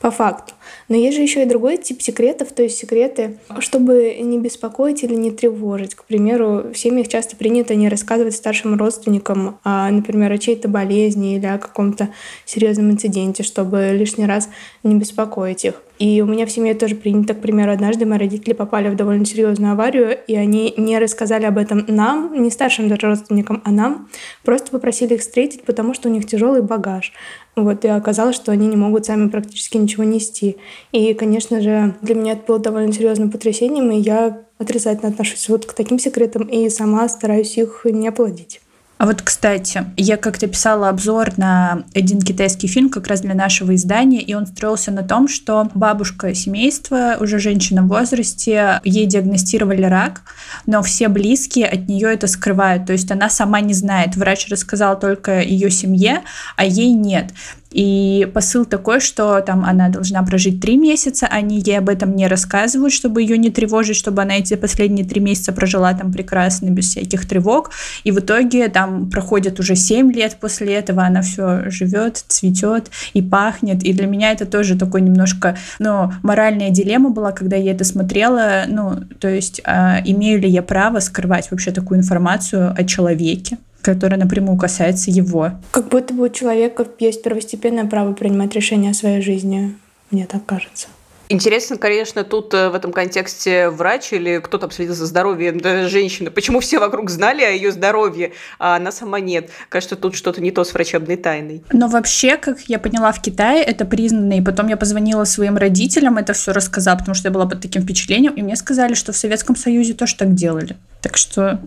по 0.00 0.10
факту. 0.10 0.52
Но 0.90 0.96
есть 0.96 1.16
же 1.16 1.22
еще 1.22 1.42
и 1.44 1.46
другой 1.46 1.78
тип 1.78 2.02
секретов, 2.02 2.50
то 2.50 2.64
есть 2.64 2.76
секреты, 2.76 3.38
чтобы 3.60 4.16
не 4.20 4.40
беспокоить 4.40 5.04
или 5.04 5.14
не 5.14 5.30
тревожить. 5.30 5.94
К 5.94 6.04
примеру, 6.04 6.64
в 6.74 6.76
семьях 6.76 7.06
часто 7.06 7.36
принято 7.36 7.76
не 7.76 7.88
рассказывать 7.88 8.34
старшим 8.34 8.76
родственникам, 8.76 9.60
а, 9.62 9.88
например, 9.88 10.32
о 10.32 10.38
чьей-то 10.38 10.68
болезни 10.68 11.36
или 11.36 11.46
о 11.46 11.58
каком-то 11.58 12.08
серьезном 12.44 12.90
инциденте, 12.90 13.44
чтобы 13.44 13.92
лишний 13.92 14.26
раз 14.26 14.48
не 14.82 14.96
беспокоить 14.96 15.64
их. 15.64 15.80
И 16.00 16.22
у 16.22 16.26
меня 16.26 16.46
в 16.46 16.50
семье 16.50 16.74
тоже 16.74 16.94
принято, 16.94 17.34
к 17.34 17.42
примеру, 17.42 17.72
однажды 17.72 18.06
мои 18.06 18.18
родители 18.18 18.54
попали 18.54 18.88
в 18.88 18.96
довольно 18.96 19.26
серьезную 19.26 19.72
аварию, 19.72 20.18
и 20.26 20.34
они 20.34 20.72
не 20.78 20.98
рассказали 20.98 21.44
об 21.44 21.58
этом 21.58 21.84
нам, 21.88 22.42
не 22.42 22.50
старшим 22.50 22.88
даже 22.88 23.06
родственникам, 23.06 23.60
а 23.66 23.70
нам, 23.70 24.08
просто 24.42 24.70
попросили 24.70 25.14
их 25.14 25.20
встретить, 25.20 25.62
потому 25.64 25.92
что 25.92 26.08
у 26.08 26.12
них 26.12 26.26
тяжелый 26.26 26.62
багаж. 26.62 27.12
Вот, 27.54 27.84
и 27.84 27.88
оказалось, 27.88 28.34
что 28.34 28.50
они 28.50 28.66
не 28.66 28.76
могут 28.76 29.04
сами 29.04 29.28
практически 29.28 29.76
ничего 29.76 30.04
нести. 30.04 30.56
И, 30.90 31.12
конечно 31.12 31.60
же, 31.60 31.94
для 32.00 32.14
меня 32.14 32.32
это 32.32 32.44
было 32.46 32.58
довольно 32.58 32.94
серьезным 32.94 33.30
потрясением, 33.30 33.90
и 33.90 34.00
я 34.00 34.40
отрицательно 34.56 35.10
отношусь 35.10 35.50
вот 35.50 35.66
к 35.66 35.74
таким 35.74 35.98
секретам 35.98 36.44
и 36.44 36.70
сама 36.70 37.06
стараюсь 37.10 37.58
их 37.58 37.82
не 37.84 38.10
плодить. 38.10 38.62
А 39.00 39.06
вот, 39.06 39.22
кстати, 39.22 39.86
я 39.96 40.18
как-то 40.18 40.46
писала 40.46 40.90
обзор 40.90 41.38
на 41.38 41.84
один 41.94 42.20
китайский 42.20 42.66
фильм 42.66 42.90
как 42.90 43.06
раз 43.06 43.22
для 43.22 43.32
нашего 43.32 43.74
издания, 43.74 44.20
и 44.20 44.34
он 44.34 44.46
строился 44.46 44.90
на 44.90 45.02
том, 45.02 45.26
что 45.26 45.70
бабушка 45.74 46.34
семейства, 46.34 47.16
уже 47.18 47.38
женщина 47.38 47.82
в 47.82 47.88
возрасте, 47.88 48.78
ей 48.84 49.06
диагностировали 49.06 49.84
рак, 49.84 50.20
но 50.66 50.82
все 50.82 51.08
близкие 51.08 51.66
от 51.66 51.88
нее 51.88 52.12
это 52.12 52.26
скрывают, 52.26 52.84
то 52.84 52.92
есть 52.92 53.10
она 53.10 53.30
сама 53.30 53.62
не 53.62 53.72
знает. 53.72 54.16
Врач 54.16 54.48
рассказал 54.50 55.00
только 55.00 55.40
ее 55.40 55.70
семье, 55.70 56.20
а 56.56 56.66
ей 56.66 56.92
нет. 56.92 57.30
И 57.72 58.28
посыл 58.34 58.64
такой, 58.64 59.00
что 59.00 59.40
там 59.40 59.64
она 59.64 59.88
должна 59.88 60.22
прожить 60.24 60.60
три 60.60 60.76
месяца, 60.76 61.26
они 61.26 61.60
ей 61.60 61.78
об 61.78 61.88
этом 61.88 62.16
не 62.16 62.26
рассказывают, 62.26 62.92
чтобы 62.92 63.22
ее 63.22 63.38
не 63.38 63.50
тревожить, 63.50 63.96
чтобы 63.96 64.22
она 64.22 64.38
эти 64.38 64.54
последние 64.56 65.06
три 65.06 65.20
месяца 65.20 65.52
прожила 65.52 65.94
там 65.94 66.12
прекрасно, 66.12 66.70
без 66.70 66.88
всяких 66.88 67.28
тревог. 67.28 67.70
И 68.02 68.10
в 68.10 68.18
итоге 68.18 68.68
там 68.68 69.08
проходит 69.08 69.60
уже 69.60 69.76
семь 69.76 70.12
лет 70.12 70.36
после 70.40 70.74
этого, 70.74 71.04
она 71.04 71.22
все 71.22 71.70
живет, 71.70 72.24
цветет 72.26 72.90
и 73.14 73.22
пахнет. 73.22 73.84
И 73.84 73.92
для 73.92 74.06
меня 74.06 74.32
это 74.32 74.46
тоже 74.46 74.76
такой 74.76 75.00
немножко, 75.00 75.56
ну, 75.78 76.12
моральная 76.22 76.70
дилемма 76.70 77.10
была, 77.10 77.30
когда 77.30 77.56
я 77.56 77.72
это 77.72 77.84
смотрела. 77.84 78.64
Ну, 78.66 78.96
то 79.20 79.28
есть, 79.28 79.60
а, 79.64 80.00
имею 80.04 80.40
ли 80.40 80.48
я 80.48 80.62
право 80.62 80.98
скрывать 80.98 81.50
вообще 81.50 81.70
такую 81.70 82.00
информацию 82.00 82.74
о 82.76 82.84
человеке? 82.84 83.58
Которая 83.82 84.18
напрямую 84.18 84.58
касается 84.58 85.10
его. 85.10 85.52
Как 85.70 85.88
будто 85.88 86.14
бы 86.14 86.24
у 86.24 86.28
человека 86.28 86.86
есть 86.98 87.22
первостепенное 87.22 87.86
право 87.86 88.12
принимать 88.12 88.54
решения 88.54 88.90
о 88.90 88.94
своей 88.94 89.20
жизни, 89.20 89.76
мне 90.10 90.26
так 90.26 90.44
кажется. 90.46 90.88
Интересно, 91.32 91.76
конечно, 91.76 92.24
тут 92.24 92.52
э, 92.54 92.70
в 92.70 92.74
этом 92.74 92.92
контексте 92.92 93.70
врач 93.70 94.12
или 94.12 94.40
кто 94.40 94.58
там 94.58 94.72
следил 94.72 94.96
за 94.96 95.06
здоровьем 95.06 95.60
да, 95.60 95.86
женщины. 95.86 96.28
Почему 96.28 96.58
все 96.58 96.80
вокруг 96.80 97.08
знали 97.08 97.44
о 97.44 97.50
ее 97.50 97.70
здоровье, 97.70 98.32
а 98.58 98.74
она 98.74 98.90
сама 98.90 99.20
нет? 99.20 99.48
Кажется, 99.68 99.94
тут 99.94 100.16
что-то 100.16 100.42
не 100.42 100.50
то 100.50 100.64
с 100.64 100.74
врачебной 100.74 101.16
тайной. 101.16 101.62
Но 101.72 101.86
вообще, 101.86 102.36
как 102.36 102.62
я 102.62 102.80
поняла, 102.80 103.12
в 103.12 103.22
Китае 103.22 103.62
это 103.62 103.84
признано. 103.84 104.38
И 104.38 104.40
потом 104.40 104.66
я 104.66 104.76
позвонила 104.76 105.22
своим 105.22 105.56
родителям, 105.56 106.18
это 106.18 106.32
все 106.32 106.50
рассказала, 106.50 106.96
потому 106.96 107.14
что 107.14 107.28
я 107.28 107.32
была 107.32 107.46
под 107.46 107.60
таким 107.60 107.82
впечатлением. 107.82 108.32
И 108.32 108.42
мне 108.42 108.56
сказали, 108.56 108.94
что 108.94 109.12
в 109.12 109.16
Советском 109.16 109.54
Союзе 109.54 109.94
тоже 109.94 110.16
так 110.16 110.34
делали. 110.34 110.76
Так 111.00 111.16
что 111.16 111.60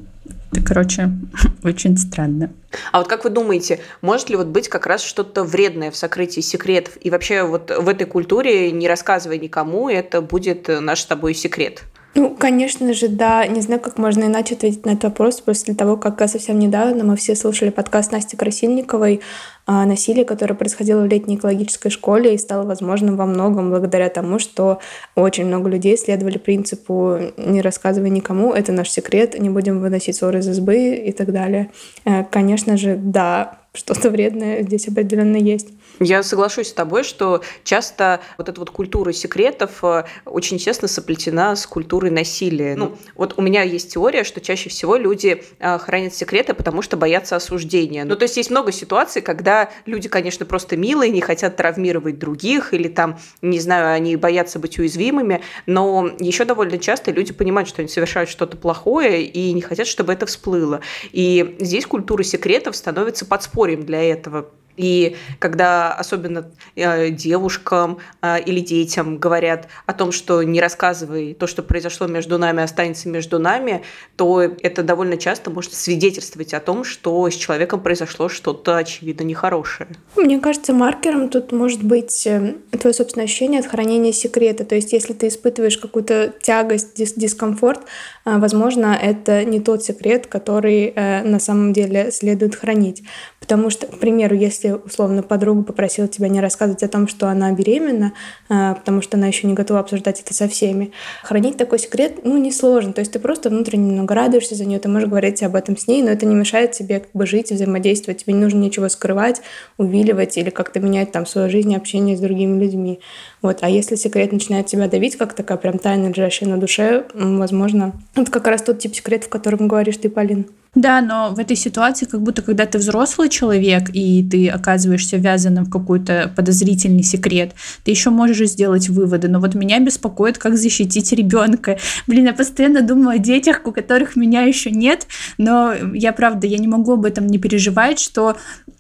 это, 0.52 0.62
короче, 0.66 1.10
очень 1.64 1.98
странно. 1.98 2.52
А 2.92 3.00
вот 3.00 3.08
как 3.08 3.24
вы 3.24 3.30
думаете, 3.30 3.80
может 4.02 4.30
ли 4.30 4.36
вот 4.36 4.48
быть 4.48 4.70
как 4.70 4.86
раз 4.86 5.04
что-то 5.04 5.44
вредное 5.44 5.92
в 5.92 5.96
сокрытии 5.96 6.42
секретов? 6.42 6.98
И 7.02 7.10
вообще 7.10 7.44
вот 7.44 7.72
в 7.72 7.88
этой 7.88 8.06
культуре, 8.06 8.72
не 8.72 8.88
рассказывай 8.88 9.40
никому, 9.40 9.90
это 9.90 10.22
будет 10.22 10.68
наш 10.68 11.02
с 11.02 11.06
тобой 11.06 11.34
секрет? 11.34 11.84
Ну, 12.16 12.36
конечно 12.36 12.94
же, 12.94 13.08
да. 13.08 13.48
Не 13.48 13.62
знаю, 13.62 13.82
как 13.82 13.98
можно 13.98 14.26
иначе 14.26 14.54
ответить 14.54 14.86
на 14.86 14.92
этот 14.92 15.06
вопрос 15.06 15.42
после 15.42 15.74
того, 15.74 15.98
как 15.98 16.20
совсем 16.30 16.60
недавно 16.60 17.04
мы 17.04 17.16
все 17.16 17.36
слушали 17.36 17.72
подкаст 17.72 18.12
Насти 18.12 18.38
Красильниковой 18.38 19.22
о 19.66 19.86
насилии, 19.86 20.24
которое 20.24 20.54
происходило 20.54 21.02
в 21.02 21.08
летней 21.08 21.38
экологической 21.38 21.90
школе 21.90 22.36
и 22.36 22.38
стало 22.38 22.68
возможным 22.68 23.16
во 23.16 23.26
многом 23.26 23.72
благодаря 23.72 24.10
тому, 24.10 24.38
что 24.38 24.80
очень 25.16 25.46
много 25.46 25.70
людей 25.70 25.98
следовали 25.98 26.38
принципу 26.38 27.18
«не 27.38 27.62
рассказывай 27.62 28.10
никому, 28.10 28.54
это 28.54 28.72
наш 28.74 28.90
секрет, 28.92 29.40
не 29.40 29.50
будем 29.50 29.80
выносить 29.80 30.18
ссоры 30.18 30.40
из 30.40 30.50
избы» 30.50 30.96
и 30.96 31.12
так 31.14 31.32
далее. 31.32 31.72
Э, 32.06 32.26
конечно 32.26 32.78
же, 32.78 32.96
да, 32.96 33.58
что-то 33.74 34.12
вредное 34.12 34.62
здесь 34.62 34.88
определенно 34.88 35.38
есть. 35.38 35.70
Я 36.00 36.24
соглашусь 36.24 36.70
с 36.70 36.74
тобой, 36.74 37.04
что 37.04 37.44
часто 37.64 38.22
вот 38.38 38.50
эта 38.50 38.60
вот 38.60 38.72
культура 38.72 39.12
секретов 39.12 39.84
э, 39.84 40.06
очень 40.26 40.58
тесно 40.58 40.88
соплетена 40.88 41.56
с 41.56 41.66
культурой 41.68 42.12
насилия. 42.12 42.76
Ну, 42.76 42.98
вот 43.16 43.36
у 43.38 43.42
меня 43.42 43.62
есть 43.62 43.94
теория, 43.94 44.24
что 44.24 44.42
чаще 44.42 44.70
всего 44.70 44.96
люди 44.96 45.44
э, 45.60 45.78
хранят 45.78 46.14
секреты, 46.14 46.54
потому 46.54 46.82
что 46.82 46.98
боятся 46.98 47.36
осуждения. 47.36 48.06
Ну, 48.06 48.16
то 48.16 48.24
есть 48.24 48.38
есть 48.38 48.50
много 48.50 48.72
ситуаций, 48.72 49.22
когда 49.22 49.70
люди, 49.86 50.10
конечно, 50.10 50.46
просто 50.46 50.78
милые, 50.78 51.12
не 51.12 51.22
хотят 51.22 51.56
травмировать 51.56 52.18
других, 52.18 52.74
или 52.74 52.88
там, 52.88 53.20
не 53.42 53.60
знаю, 53.60 53.96
они 53.96 54.16
боятся 54.16 54.60
быть 54.60 54.80
уязвимыми, 54.80 55.42
но 55.66 56.10
еще 56.20 56.46
довольно 56.46 56.78
часто 56.80 57.12
люди 57.12 57.34
понимают, 57.34 57.70
что 57.70 57.82
они 57.82 57.90
совершают 57.90 58.30
что-то 58.30 58.58
плохое 58.58 59.24
и 59.24 59.54
не 59.54 59.62
хотят, 59.62 59.88
чтобы 59.88 60.14
это 60.14 60.26
всплыло. 60.26 60.82
И 61.12 61.56
здесь 61.60 61.86
культура 61.86 62.24
секретов 62.24 62.76
становится 62.76 63.26
подспорьем 63.26 63.86
для 63.86 64.02
этого. 64.04 64.50
И 64.78 65.16
когда 65.40 65.94
особенно 65.94 66.50
э, 66.76 67.10
девушкам 67.10 68.00
э, 68.22 68.42
или 68.44 68.60
детям 68.60 69.18
говорят 69.18 69.68
о 69.86 69.94
том, 69.94 70.12
что 70.12 70.42
не 70.44 70.60
рассказывай 70.60 71.34
то, 71.34 71.48
что 71.48 71.64
произошло 71.64 72.08
между 72.08 72.38
нами, 72.38 72.64
останется 72.64 73.10
между 73.10 73.40
нами, 73.40 73.84
то 74.16 74.42
это 74.42 74.84
довольно 74.84 75.18
часто 75.18 75.52
может 75.52 75.74
свидетельствовать 75.74 76.54
о 76.54 76.60
том, 76.60 76.84
что 76.84 77.30
с 77.30 77.36
человеком 77.36 77.82
произошло 77.82 78.30
что-то 78.30 78.78
очевидно 78.78 79.24
нехорошее. 79.24 79.90
Мне 80.16 80.40
кажется, 80.40 80.74
маркером 80.74 81.30
тут 81.30 81.52
может 81.52 81.84
быть 81.84 82.26
э, 82.26 82.56
твое 82.80 82.94
собственное 82.94 83.26
ощущение 83.26 83.60
от 83.60 83.68
хранения 83.68 84.12
секрета. 84.12 84.66
То 84.66 84.76
есть, 84.76 84.94
если 84.94 85.14
ты 85.14 85.28
испытываешь 85.28 85.78
какую-то 85.78 86.34
тягость, 86.42 86.96
дис 86.96 87.14
дискомфорт, 87.14 87.82
возможно, 88.26 88.98
это 89.00 89.44
не 89.46 89.60
тот 89.60 89.84
секрет, 89.84 90.28
который 90.28 90.94
на 90.96 91.40
самом 91.40 91.74
деле 91.74 92.12
следует 92.12 92.56
хранить. 92.56 93.04
Потому 93.44 93.70
что, 93.70 93.88
к 93.88 94.00
примеру, 94.00 94.38
если 94.38 94.70
условно 94.70 95.22
подруга 95.22 95.64
попросила 95.64 96.08
тебя 96.08 96.30
не 96.30 96.40
рассказывать 96.40 96.82
о 96.82 96.88
том, 96.88 97.10
что 97.10 97.28
она 97.28 97.52
беременна, 97.52 98.14
а, 98.48 98.76
потому 98.76 99.02
что 99.02 99.18
она 99.18 99.28
еще 99.28 99.48
не 99.48 99.54
готова 99.54 99.82
обсуждать 99.82 100.22
это 100.22 100.34
со 100.34 100.48
всеми, 100.48 100.94
хранить 101.24 101.58
такой 101.58 101.78
секрет, 101.80 102.22
ну, 102.24 102.38
несложно. 102.38 102.94
То 102.94 103.02
есть 103.02 103.12
ты 103.12 103.20
просто 103.20 103.50
внутренне 103.50 103.90
немного 103.90 104.16
радуешься 104.16 104.56
за 104.56 104.64
нее, 104.64 104.80
ты 104.80 104.88
можешь 104.88 105.10
говорить 105.10 105.44
об 105.44 105.56
этом 105.56 105.76
с 105.76 105.88
ней, 105.88 106.02
но 106.02 106.12
это 106.12 106.26
не 106.26 106.36
мешает 106.36 106.72
тебе 106.72 107.02
как 107.02 107.12
бы 107.12 107.26
жить, 107.26 107.52
взаимодействовать. 107.52 108.24
Тебе 108.24 108.34
не 108.34 108.40
нужно 108.40 108.60
ничего 108.60 108.88
скрывать, 108.88 109.42
увиливать 109.78 110.38
или 110.38 110.50
как-то 110.50 110.80
менять 110.80 111.12
там 111.12 111.26
свою 111.26 111.50
жизнь, 111.50 111.76
общение 111.76 112.16
с 112.16 112.22
другими 112.22 112.58
людьми. 112.64 113.02
Вот. 113.44 113.60
А 113.62 113.70
если 113.70 113.96
секрет 113.96 114.32
начинает 114.32 114.66
тебя 114.66 114.88
давить, 114.88 115.18
как 115.18 115.34
такая 115.34 115.58
прям 115.58 115.78
тайна, 115.78 116.08
лежащая 116.08 116.50
на 116.50 116.58
душе, 116.58 117.06
возможно, 117.14 117.92
это 118.16 118.32
как 118.32 118.48
раз 118.48 118.64
тот 118.64 118.80
тип 118.80 118.96
секрета, 118.96 119.28
в 119.28 119.30
котором 119.30 119.68
говоришь 119.68 119.98
ты, 119.98 120.10
Полин. 120.10 120.48
Да, 120.76 121.02
но 121.02 121.30
в 121.36 121.40
этой 121.40 121.56
ситуации, 121.56 122.06
как 122.06 122.22
будто 122.22 122.42
когда 122.42 122.66
ты 122.66 122.80
взрослый 122.80 123.30
человек 123.30 123.90
и 123.94 124.28
ты 124.28 124.50
оказываешься 124.50 125.18
ввязанным 125.18 125.66
в 125.66 125.70
какой-то 125.70 126.34
подозрительный 126.36 127.04
секрет, 127.04 127.52
ты 127.84 127.92
еще 127.92 128.10
можешь 128.10 128.50
сделать 128.50 128.90
выводы. 128.90 129.28
Но 129.28 129.40
вот 129.40 129.54
меня 129.54 129.80
беспокоит, 129.80 130.40
как 130.40 130.58
защитить 130.58 131.12
ребенка. 131.12 131.78
Блин, 132.08 132.26
я 132.26 132.34
постоянно 132.34 132.82
думаю 132.82 133.18
о 133.18 133.18
детях, 133.20 133.62
у 133.66 133.72
которых 133.72 134.16
меня 134.16 134.44
еще 134.44 134.72
нет, 134.72 135.06
но 135.38 135.74
я 135.94 136.12
правда, 136.12 136.48
я 136.48 136.58
не 136.58 136.68
могу 136.68 136.94
об 136.94 137.06
этом 137.06 137.28
не 137.28 137.38
переживать, 137.38 138.00
что 138.00 138.36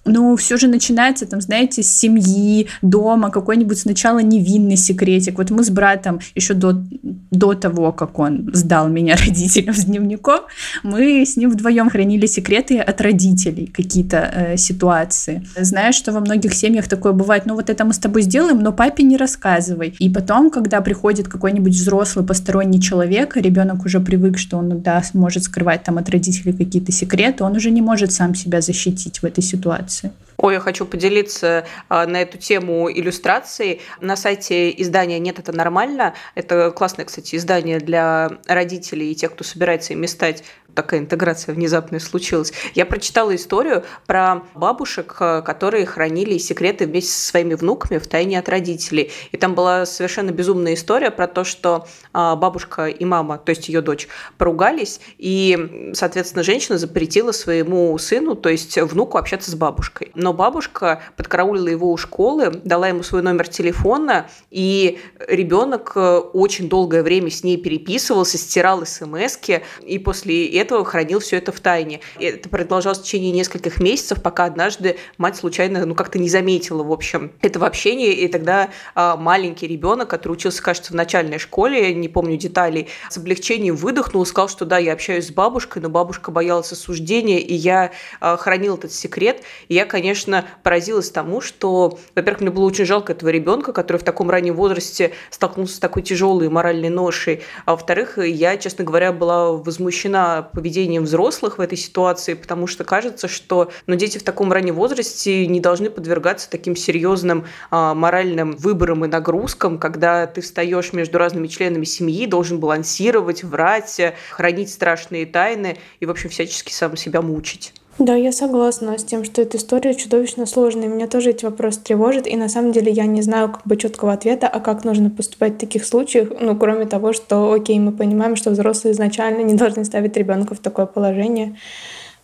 ну, 0.06 0.36
все 0.36 0.58
же 0.58 0.68
начинается, 0.68 1.26
там, 1.26 1.42
знаете, 1.42 1.84
с 1.84 1.96
семьи, 1.96 2.68
дома, 2.82 3.30
какой-нибудь 3.30 3.78
сначала 3.78 4.20
невинный 4.20 4.53
секретик. 4.76 5.38
Вот 5.38 5.52
мы 5.52 5.64
с 5.64 5.70
братом 5.70 6.20
еще 6.36 6.54
до, 6.54 6.84
до 7.32 7.54
того, 7.54 7.92
как 7.92 8.20
он 8.20 8.50
сдал 8.54 8.90
меня 8.90 9.16
родителям 9.26 9.76
с 9.76 9.86
дневником, 9.86 10.42
мы 10.84 11.26
с 11.26 11.38
ним 11.38 11.50
вдвоем 11.50 11.90
хранили 11.90 12.26
секреты 12.26 12.80
от 12.80 13.02
родителей, 13.02 13.68
какие-то 13.68 14.18
э, 14.18 14.58
ситуации. 14.58 15.46
Знаешь, 15.56 15.96
что 15.96 16.12
во 16.12 16.20
многих 16.20 16.54
семьях 16.54 16.88
такое 16.88 17.14
бывает, 17.14 17.46
ну 17.46 17.56
вот 17.56 17.70
это 17.70 17.86
мы 17.86 17.94
с 17.94 18.00
тобой 18.00 18.22
сделаем, 18.24 18.60
но 18.60 18.72
папе 18.72 19.04
не 19.04 19.18
рассказывай. 19.18 19.96
И 20.00 20.10
потом, 20.10 20.50
когда 20.50 20.82
приходит 20.82 21.28
какой-нибудь 21.28 21.74
взрослый 21.74 22.26
посторонний 22.26 22.82
человек, 22.82 23.38
ребенок 23.38 23.86
уже 23.86 24.00
привык, 24.00 24.38
что 24.38 24.58
он 24.58 24.82
да, 24.82 25.02
может 25.14 25.44
скрывать 25.44 25.84
там 25.84 25.98
от 25.98 26.10
родителей 26.10 26.54
какие-то 26.54 26.92
секреты, 26.92 27.44
он 27.44 27.56
уже 27.56 27.72
не 27.72 27.82
может 27.82 28.12
сам 28.12 28.36
себя 28.36 28.62
защитить 28.62 29.20
в 29.20 29.26
этой 29.26 29.44
ситуации. 29.44 30.12
Ой, 30.38 30.56
я 30.56 30.60
хочу 30.60 30.86
поделиться 30.86 31.66
а, 31.90 32.06
на 32.06 32.22
эту 32.22 32.38
тему 32.38 32.92
иллюстрацией. 32.92 33.82
На 34.02 34.16
сайте 34.16 34.70
издания 34.82 35.20
«Нет, 35.20 35.40
это 35.40 35.52
нормально». 35.52 36.14
Это 36.36 36.72
классное, 36.72 37.06
кстати, 37.06 37.36
издание 37.36 37.80
для 37.80 38.40
родителей 38.48 39.12
и 39.12 39.16
тех, 39.16 39.34
кто 39.34 39.44
собирается 39.44 39.94
ими 39.94 40.06
стать 40.06 40.44
такая 40.76 41.00
интеграция 41.00 41.54
внезапная 41.54 42.00
случилась. 42.00 42.54
Я 42.74 42.86
прочитала 42.86 43.36
историю 43.36 43.84
про 44.06 44.44
бабушек, 44.56 45.16
э, 45.20 45.42
которые 45.46 45.86
хранили 45.86 46.38
секреты 46.38 46.86
вместе 46.86 47.12
со 47.12 47.28
своими 47.28 47.54
внуками 47.54 47.98
в 48.00 48.08
тайне 48.08 48.40
от 48.40 48.50
родителей. 48.50 49.12
И 49.32 49.38
там 49.38 49.56
была 49.56 49.86
совершенно 49.86 50.32
безумная 50.32 50.74
история 50.74 51.12
про 51.12 51.28
то, 51.28 51.44
что 51.44 51.88
а, 52.12 52.36
бабушка 52.36 52.88
и 52.88 53.06
мама, 53.06 53.38
то 53.38 53.50
есть 53.50 53.68
ее 53.70 53.82
дочь, 53.82 54.08
поругались, 54.38 55.00
и, 55.18 55.92
соответственно, 55.94 56.44
женщина 56.44 56.78
запретила 56.78 57.32
своему 57.32 57.98
сыну, 57.98 58.36
то 58.36 58.50
есть 58.50 58.78
внуку, 58.78 59.18
общаться 59.18 59.52
с 59.52 59.56
бабушкой. 59.56 60.12
Но 60.16 60.34
бабушка 60.34 61.02
подкараулила 61.18 61.68
его 61.68 61.92
у 61.92 61.98
школы, 61.98 62.52
дала 62.64 62.88
ему 62.88 63.04
свой 63.04 63.22
номер 63.22 63.48
телефона, 63.48 64.28
и 64.50 65.00
ребенок 65.28 65.94
э, 65.96 66.18
очень 66.18 66.70
долгое 66.70 67.04
время 67.04 67.30
с 67.30 67.44
ней 67.44 67.58
переписывался, 67.58 68.38
стирал 68.38 68.86
смс 68.86 69.38
и 69.82 69.98
после 69.98 70.46
этого 70.64 70.84
хранил 70.84 71.20
все 71.20 71.38
это 71.38 71.52
в 71.52 71.60
тайне. 71.60 72.02
И 72.20 72.26
это 72.26 72.50
продолжалось 72.50 73.00
в 73.00 73.04
течение 73.04 73.32
нескольких 73.32 73.80
месяцев, 73.80 74.22
пока 74.22 74.46
однажды 74.46 74.98
мать 75.18 75.38
случайно, 75.38 75.86
ну, 75.86 75.96
как-то 75.96 76.20
не 76.20 76.30
заметила, 76.30 76.84
в 76.84 76.92
общем, 76.92 77.32
этого 77.42 77.68
общения, 77.68 78.14
и 78.14 78.28
тогда 78.28 78.70
а, 78.96 79.16
маленький 79.16 79.68
ребенок, 79.68 80.10
который 80.10 80.34
учился, 80.34 80.62
кажется, 80.62 80.92
в 80.92 80.96
начальной 80.96 81.40
школе, 81.40 81.94
не 81.94 82.10
помню 82.10 82.38
деталей, 82.38 82.88
с 83.10 83.18
облегчением 83.18 83.76
выдохнул 83.76 84.26
сказал, 84.26 84.50
что 84.50 84.66
да, 84.66 84.78
я 84.78 84.94
общаюсь 84.94 85.28
с 85.28 85.32
бабушкой, 85.32 85.82
но 85.82 85.90
бабушка 85.90 86.32
боялась 86.32 86.72
осуждения, 86.72 87.40
и 87.40 87.54
я 87.54 87.92
а, 88.20 88.38
хранил 88.38 88.76
этот 88.76 88.92
секрет. 88.92 89.44
И 89.68 89.76
я, 89.76 89.86
конечно, 89.86 90.46
поразилась 90.64 91.12
тому, 91.12 91.42
что, 91.42 92.00
во-первых, 92.16 92.42
мне 92.42 92.50
было 92.50 92.66
очень 92.66 92.86
жалко 92.86 93.14
этого 93.14 93.30
ребенка, 93.30 93.74
который 93.74 93.98
в 93.98 94.04
таком 94.04 94.30
раннем 94.30 94.56
возрасте 94.56 95.12
столкнулся 95.30 95.76
с 95.76 95.80
такой 95.80 96.02
тяжелой 96.02 96.50
моральной 96.50 96.90
ношей. 96.90 97.44
А 97.66 97.72
во-вторых, 97.72 98.18
я, 98.18 98.58
честно 98.58 98.84
говоря, 98.84 99.12
была 99.12 99.52
возмущена 99.52 100.50
поведением 100.54 101.04
взрослых 101.04 101.58
в 101.58 101.62
этой 101.62 101.78
ситуации, 101.78 102.34
потому 102.34 102.68
что 102.68 102.84
кажется, 102.84 103.28
что 103.28 103.72
ну, 103.88 103.96
дети 103.96 104.18
в 104.18 104.24
таком 104.24 104.52
раннем 104.52 104.76
возрасте 104.76 105.48
не 105.48 105.60
должны 105.60 105.90
подвергаться 105.90 106.50
таким 106.50 106.76
серьезным 106.76 107.46
а, 107.72 107.94
моральным 107.94 108.56
выборам 108.56 109.06
и 109.06 109.08
нагрузкам, 109.08 109.80
когда 109.80 110.28
ты 110.28 110.42
встаешь 110.42 110.94
между 110.94 111.18
разными 111.18 111.48
членами 111.48 111.86
семьи, 111.86 112.26
должен 112.26 112.60
балансировать, 112.60 113.44
врать, 113.44 114.00
хранить 114.32 114.72
страшные 114.72 115.26
тайны 115.26 115.78
и, 116.00 116.06
в 116.06 116.12
общем, 116.12 116.30
всячески 116.30 116.72
сам 116.72 116.96
себя 116.96 117.22
мучить. 117.22 117.74
Да, 118.00 118.16
я 118.16 118.32
согласна 118.32 118.98
с 118.98 119.04
тем, 119.04 119.24
что 119.24 119.42
эта 119.42 119.58
история 119.58 119.94
чудовищно 119.94 120.48
сложная. 120.48 120.88
Меня 120.88 121.08
тоже 121.08 121.30
эти 121.30 121.46
вопросы 121.46 121.80
тревожат. 121.80 122.26
И 122.26 122.36
на 122.36 122.50
самом 122.50 122.72
деле 122.72 122.92
я 122.92 123.06
не 123.06 123.22
знаю 123.22 123.52
как 123.52 123.68
бы 123.68 123.78
четкого 123.78 124.14
ответа, 124.14 124.48
а 124.48 124.60
как 124.60 124.84
нужно 124.84 125.12
поступать 125.12 125.54
в 125.54 125.58
таких 125.60 125.86
случаях. 125.86 126.30
Ну, 126.40 126.58
кроме 126.58 126.86
того, 126.86 127.14
что, 127.14 127.52
окей, 127.52 127.80
мы 127.80 127.92
понимаем, 127.92 128.36
что 128.36 128.50
взрослые 128.50 128.94
изначально 128.94 129.44
не 129.44 129.54
должны 129.54 129.86
ставить 129.86 130.18
ребенка 130.18 130.56
в 130.56 130.60
такое 130.60 130.88
положение. 130.88 131.56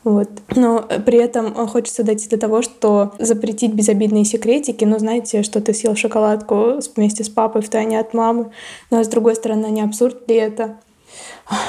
Вот. 0.04 0.30
Но 0.56 0.88
при 1.06 1.20
этом 1.20 1.54
хочется 1.68 2.04
дойти 2.04 2.30
до 2.30 2.38
того, 2.38 2.62
что 2.62 3.14
запретить 3.20 3.74
безобидные 3.74 4.26
секретики, 4.26 4.86
ну, 4.86 4.98
знаете, 4.98 5.44
что 5.44 5.62
ты 5.62 5.74
съел 5.74 5.96
шоколадку 5.96 6.80
вместе 6.96 7.24
с 7.24 7.30
папой 7.30 7.62
в 7.62 7.70
тайне 7.70 8.00
от 8.00 8.14
мамы, 8.14 8.52
но 8.90 9.04
с 9.04 9.08
другой 9.08 9.36
стороны, 9.36 9.68
не 9.68 9.82
абсурд 9.82 10.28
ли 10.30 10.36
это? 10.36 10.78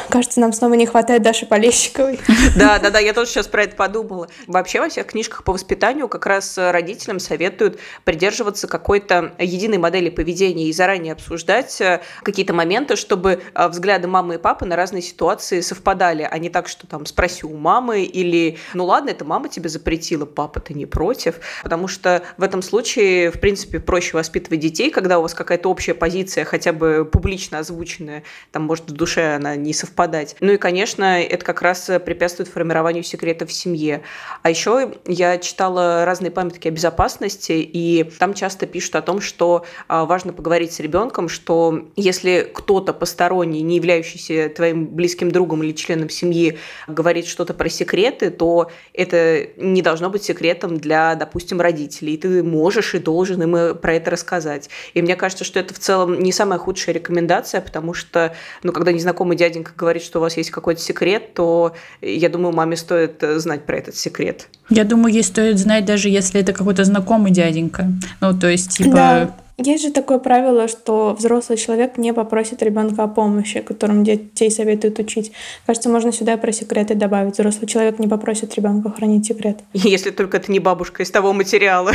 Кажется, 0.08 0.40
нам 0.40 0.52
снова 0.52 0.74
не 0.74 0.86
хватает 0.86 1.22
Даши 1.22 1.46
Полещиковой. 1.46 2.18
Да, 2.56 2.78
да, 2.78 2.90
да, 2.90 2.98
я 2.98 3.12
тоже 3.12 3.30
сейчас 3.30 3.46
про 3.46 3.62
это 3.62 3.76
подумала. 3.76 4.28
Вообще 4.46 4.80
во 4.80 4.88
всех 4.88 5.06
книжках 5.06 5.44
по 5.44 5.52
воспитанию 5.52 6.08
как 6.08 6.26
раз 6.26 6.58
родителям 6.58 7.20
советуют 7.20 7.78
придерживаться 8.04 8.66
какой-то 8.66 9.32
единой 9.38 9.78
модели 9.78 10.10
поведения 10.10 10.68
и 10.68 10.72
заранее 10.72 11.12
обсуждать 11.12 11.80
э, 11.80 12.00
какие-то 12.22 12.52
моменты, 12.52 12.96
чтобы 12.96 13.40
э, 13.54 13.68
взгляды 13.68 14.08
мамы 14.08 14.34
и 14.34 14.38
папы 14.38 14.64
на 14.66 14.76
разные 14.76 15.02
ситуации 15.02 15.60
совпадали, 15.60 16.26
а 16.28 16.38
не 16.38 16.50
так, 16.50 16.68
что 16.68 16.86
там 16.86 17.06
спроси 17.06 17.46
у 17.46 17.56
мамы 17.56 18.02
или 18.02 18.58
ну 18.74 18.86
ладно, 18.86 19.10
это 19.10 19.24
мама 19.24 19.48
тебе 19.48 19.68
запретила, 19.68 20.26
папа 20.26 20.60
ты 20.60 20.74
не 20.74 20.86
против, 20.86 21.40
потому 21.62 21.88
что 21.88 22.22
в 22.36 22.42
этом 22.42 22.62
случае, 22.62 23.30
в 23.30 23.40
принципе, 23.40 23.78
проще 23.78 24.16
воспитывать 24.16 24.60
детей, 24.60 24.90
когда 24.90 25.18
у 25.18 25.22
вас 25.22 25.34
какая-то 25.34 25.68
общая 25.68 25.94
позиция, 25.94 26.44
хотя 26.44 26.72
бы 26.72 27.08
публично 27.10 27.58
озвученная, 27.58 28.22
там, 28.52 28.64
может, 28.64 28.90
в 28.90 28.92
душе 28.92 29.34
она 29.34 29.56
не 29.56 29.69
совпадать. 29.72 30.36
Ну 30.40 30.52
и, 30.52 30.56
конечно, 30.56 31.20
это 31.20 31.44
как 31.44 31.62
раз 31.62 31.90
препятствует 32.04 32.48
формированию 32.48 33.02
секретов 33.02 33.50
в 33.50 33.52
семье. 33.52 34.02
А 34.42 34.50
еще 34.50 34.94
я 35.06 35.38
читала 35.38 36.04
разные 36.04 36.30
памятки 36.30 36.68
о 36.68 36.70
безопасности, 36.70 37.52
и 37.52 38.04
там 38.18 38.34
часто 38.34 38.66
пишут 38.66 38.96
о 38.96 39.02
том, 39.02 39.20
что 39.20 39.64
а, 39.88 40.04
важно 40.04 40.32
поговорить 40.32 40.72
с 40.72 40.80
ребенком, 40.80 41.28
что 41.28 41.88
если 41.96 42.50
кто-то 42.52 42.92
посторонний, 42.92 43.62
не 43.62 43.76
являющийся 43.76 44.48
твоим 44.48 44.86
близким 44.86 45.30
другом 45.30 45.62
или 45.62 45.72
членом 45.72 46.10
семьи, 46.10 46.58
говорит 46.86 47.26
что-то 47.26 47.54
про 47.54 47.68
секреты, 47.68 48.30
то 48.30 48.70
это 48.94 49.48
не 49.56 49.82
должно 49.82 50.10
быть 50.10 50.22
секретом 50.22 50.78
для, 50.78 51.14
допустим, 51.14 51.60
родителей. 51.60 52.16
ты 52.16 52.42
можешь 52.42 52.94
и 52.94 52.98
должен 52.98 53.42
им 53.42 53.76
про 53.76 53.94
это 53.94 54.10
рассказать. 54.10 54.70
И 54.94 55.02
мне 55.02 55.16
кажется, 55.16 55.44
что 55.44 55.58
это 55.58 55.74
в 55.74 55.78
целом 55.78 56.20
не 56.20 56.32
самая 56.32 56.58
худшая 56.58 56.94
рекомендация, 56.94 57.60
потому 57.60 57.94
что, 57.94 58.34
ну, 58.62 58.72
когда 58.72 58.92
незнакомый 58.92 59.36
дяденька 59.60 59.72
говорит, 59.76 60.02
что 60.02 60.18
у 60.18 60.22
вас 60.22 60.36
есть 60.36 60.50
какой-то 60.50 60.80
секрет, 60.80 61.34
то 61.34 61.72
я 62.00 62.28
думаю, 62.28 62.54
маме 62.54 62.76
стоит 62.76 63.22
э, 63.22 63.38
знать 63.38 63.66
про 63.66 63.76
этот 63.76 63.96
секрет. 63.96 64.48
Я 64.68 64.84
думаю, 64.84 65.12
ей 65.12 65.22
стоит 65.22 65.58
знать, 65.58 65.84
даже 65.84 66.08
если 66.08 66.40
это 66.40 66.52
какой-то 66.52 66.84
знакомый 66.84 67.32
дяденька. 67.32 67.86
Ну, 68.20 68.38
то 68.38 68.48
есть, 68.48 68.76
типа... 68.76 68.90
Да. 68.90 69.36
Есть 69.62 69.84
же 69.84 69.90
такое 69.92 70.18
правило, 70.18 70.68
что 70.68 71.14
взрослый 71.18 71.58
человек 71.58 71.98
не 71.98 72.14
попросит 72.14 72.62
ребенка 72.62 73.02
о 73.02 73.08
помощи, 73.08 73.60
которым 73.60 74.04
детей 74.04 74.50
советуют 74.50 74.98
учить. 74.98 75.32
Кажется, 75.66 75.90
можно 75.90 76.12
сюда 76.12 76.38
про 76.38 76.50
секреты 76.50 76.94
добавить. 76.94 77.34
Взрослый 77.34 77.68
человек 77.68 77.98
не 77.98 78.08
попросит 78.08 78.54
ребенка 78.54 78.90
хранить 78.90 79.26
секрет. 79.26 79.58
Если 79.74 80.12
только 80.12 80.38
это 80.38 80.50
не 80.50 80.60
бабушка 80.60 81.02
из 81.02 81.10
того 81.10 81.34
материала. 81.34 81.92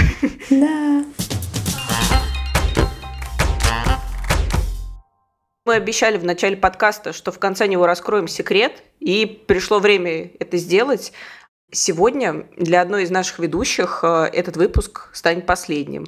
Да. 0.51 1.03
Мы 5.65 5.73
обещали 5.73 6.19
в 6.19 6.23
начале 6.23 6.55
подкаста, 6.55 7.11
что 7.11 7.31
в 7.31 7.39
конце 7.39 7.67
него 7.67 7.87
раскроем 7.87 8.27
секрет, 8.27 8.83
и 8.99 9.25
пришло 9.47 9.79
время 9.79 10.29
это 10.39 10.57
сделать. 10.57 11.11
Сегодня 11.71 12.45
для 12.55 12.81
одной 12.81 13.01
из 13.01 13.09
наших 13.09 13.39
ведущих 13.39 14.01
э, 14.03 14.29
этот 14.31 14.57
выпуск 14.57 15.09
станет 15.11 15.47
последним. 15.47 16.05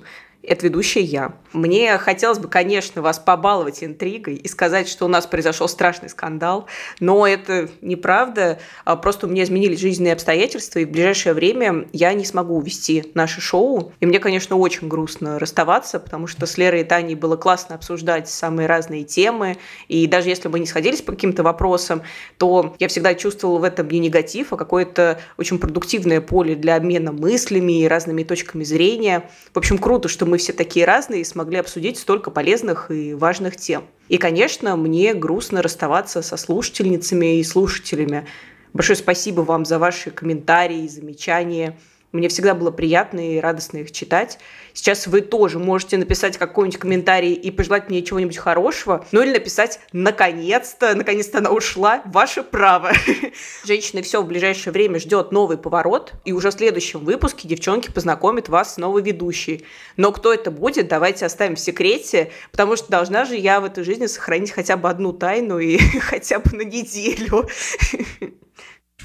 Это 0.48 0.66
ведущая 0.66 1.02
я. 1.02 1.34
Мне 1.52 1.98
хотелось 1.98 2.40
бы, 2.40 2.48
конечно, 2.48 3.02
вас 3.02 3.20
побаловать 3.20 3.84
интригой 3.84 4.36
и 4.36 4.48
сказать, 4.48 4.88
что 4.88 5.04
у 5.04 5.10
нас 5.10 5.28
произошел 5.28 5.68
страшный 5.68 6.08
скандал, 6.08 6.68
но 7.02 7.28
это 7.28 7.70
неправда. 7.82 8.58
А 8.86 8.96
просто 8.96 9.28
у 9.28 9.30
меня 9.30 9.44
изменились 9.44 9.80
жизненные 9.80 10.14
обстоятельства, 10.14 10.80
и 10.80 10.86
в 10.86 10.92
ближайшее 10.92 11.34
время 11.34 11.90
я 11.92 12.14
не 12.14 12.24
смогу 12.24 12.62
вести 12.62 13.12
наше 13.14 13.42
шоу. 13.42 13.92
И 14.00 14.06
мне, 14.06 14.20
конечно, 14.20 14.56
очень 14.56 14.88
грустно 14.88 15.38
расставаться, 15.38 16.00
потому 16.00 16.28
что 16.28 16.46
с 16.46 16.58
Лерой 16.58 16.82
и 16.82 16.84
Таней 16.86 17.16
было 17.16 17.36
классно 17.36 17.76
обсуждать 17.76 18.30
самые 18.30 18.68
разные 18.68 19.04
темы. 19.04 19.58
И 19.90 20.08
даже 20.08 20.30
если 20.30 20.48
мы 20.48 20.62
не 20.62 20.66
сходились 20.66 21.02
по 21.02 21.12
каким-то 21.12 21.44
вопросам, 21.44 22.04
то 22.38 22.74
я 22.80 22.88
всегда 22.88 23.16
чувствовала 23.16 23.60
в 23.60 23.64
этом 23.66 23.90
не 23.90 24.00
негатив, 24.00 24.54
а 24.54 24.58
какое-то 24.58 25.20
очень 25.38 25.60
продуктивное 25.60 26.22
поле 26.22 26.56
для 26.56 26.78
обмена 26.78 27.12
мыслями 27.12 27.82
и 27.82 27.88
разными 27.88 28.24
точками 28.24 28.64
зрения. 28.64 29.30
В 29.54 29.58
общем, 29.58 29.78
круто, 29.78 30.08
что 30.08 30.26
все 30.38 30.54
такие 30.54 30.86
разные 30.86 31.22
и 31.22 31.26
смогли 31.26 31.58
обсудить 31.58 31.98
столько 31.98 32.32
полезных 32.32 32.92
и 32.92 33.14
важных 33.14 33.58
тем. 33.58 33.86
И, 34.08 34.18
конечно, 34.18 34.76
мне 34.76 35.14
грустно 35.14 35.62
расставаться 35.62 36.22
со 36.22 36.38
слушательницами 36.38 37.40
и 37.40 37.44
слушателями. 37.44 38.28
Большое 38.74 38.98
спасибо 38.98 39.42
вам 39.42 39.66
за 39.66 39.80
ваши 39.80 40.12
комментарии, 40.12 40.88
замечания. 40.88 41.78
Мне 42.14 42.30
всегда 42.30 42.56
было 42.56 42.72
приятно 42.72 43.34
и 43.34 43.40
радостно 43.40 43.80
их 43.80 43.92
читать. 43.92 44.40
Сейчас 44.74 45.08
вы 45.08 45.20
тоже 45.20 45.60
можете 45.60 45.98
написать 45.98 46.38
какой-нибудь 46.38 46.80
комментарий 46.80 47.34
и 47.34 47.52
пожелать 47.52 47.90
мне 47.90 48.02
чего-нибудь 48.02 48.38
хорошего, 48.38 49.06
ну 49.12 49.22
или 49.22 49.32
написать 49.32 49.82
«наконец-то», 49.92 50.96
«наконец-то 50.96 51.40
она 51.40 51.52
ушла», 51.52 52.02
ваше 52.06 52.44
право. 52.44 52.92
Женщины 53.66 54.02
все 54.04 54.22
в 54.22 54.28
ближайшее 54.28 54.72
время 54.72 55.00
ждет 55.00 55.34
новый 55.34 55.58
поворот, 55.58 56.14
и 56.24 56.32
уже 56.32 56.50
в 56.50 56.54
следующем 56.54 57.02
выпуске 57.04 57.48
девчонки 57.48 57.92
познакомят 57.92 58.48
вас 58.48 58.76
с 58.76 58.78
новой 58.78 59.02
ведущей. 59.02 59.66
Но 59.98 60.14
кто 60.14 60.34
это 60.34 60.50
будет, 60.50 60.88
давайте 60.88 61.26
оставим 61.26 61.56
в 61.56 61.60
секрете, 61.60 62.32
потому 62.52 62.78
что 62.78 62.90
должна 62.90 63.26
же 63.26 63.36
я 63.36 63.60
в 63.60 63.66
этой 63.66 63.84
жизни 63.84 64.06
сохранить 64.06 64.52
хотя 64.52 64.78
бы 64.78 64.90
одну 64.90 65.12
тайну 65.12 65.60
и 65.60 65.78
хотя 66.00 66.40
бы 66.40 66.56
на 66.56 66.62
неделю. 66.62 67.50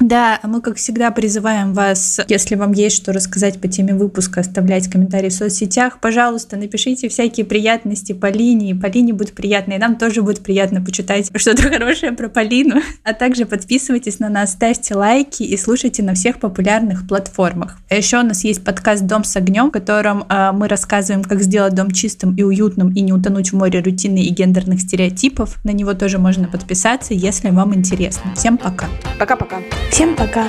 Да, 0.00 0.40
мы, 0.42 0.60
как 0.60 0.76
всегда, 0.76 1.10
призываем 1.10 1.74
вас, 1.74 2.20
если 2.28 2.56
вам 2.56 2.72
есть 2.72 2.96
что 2.96 3.12
рассказать 3.12 3.60
по 3.60 3.68
теме 3.68 3.94
выпуска, 3.94 4.40
оставлять 4.40 4.88
комментарии 4.88 5.28
в 5.28 5.32
соцсетях. 5.32 6.00
Пожалуйста, 6.00 6.56
напишите 6.56 7.08
всякие 7.08 7.46
приятности 7.46 8.12
Полине, 8.12 8.70
и 8.70 8.74
Полине 8.74 9.12
будет 9.12 9.32
приятно, 9.32 9.74
и 9.74 9.78
нам 9.78 9.96
тоже 9.96 10.22
будет 10.22 10.40
приятно 10.40 10.82
почитать 10.82 11.30
что-то 11.36 11.62
хорошее 11.70 12.12
про 12.12 12.28
Полину. 12.28 12.80
А 13.04 13.14
также 13.14 13.46
подписывайтесь 13.46 14.18
на 14.18 14.28
нас, 14.28 14.52
ставьте 14.52 14.94
лайки 14.94 15.44
и 15.44 15.56
слушайте 15.56 16.02
на 16.02 16.14
всех 16.14 16.40
популярных 16.40 17.06
платформах. 17.06 17.78
А 17.88 17.94
еще 17.94 18.18
у 18.18 18.22
нас 18.22 18.44
есть 18.44 18.64
подкаст 18.64 19.04
«Дом 19.04 19.24
с 19.24 19.36
огнем», 19.36 19.68
в 19.68 19.70
котором 19.70 20.24
э, 20.28 20.52
мы 20.52 20.68
рассказываем, 20.68 21.22
как 21.22 21.42
сделать 21.42 21.74
дом 21.74 21.90
чистым 21.90 22.34
и 22.34 22.42
уютным, 22.42 22.92
и 22.92 23.00
не 23.02 23.12
утонуть 23.12 23.52
в 23.52 23.56
море 23.56 23.80
рутины 23.80 24.24
и 24.24 24.30
гендерных 24.30 24.80
стереотипов. 24.80 25.62
На 25.64 25.70
него 25.70 25.94
тоже 25.94 26.18
можно 26.18 26.48
подписаться, 26.48 27.14
если 27.14 27.50
вам 27.50 27.74
интересно. 27.74 28.34
Всем 28.34 28.58
пока. 28.58 28.88
Пока-пока. 29.18 29.58
Всем 29.90 30.14
пока! 30.16 30.48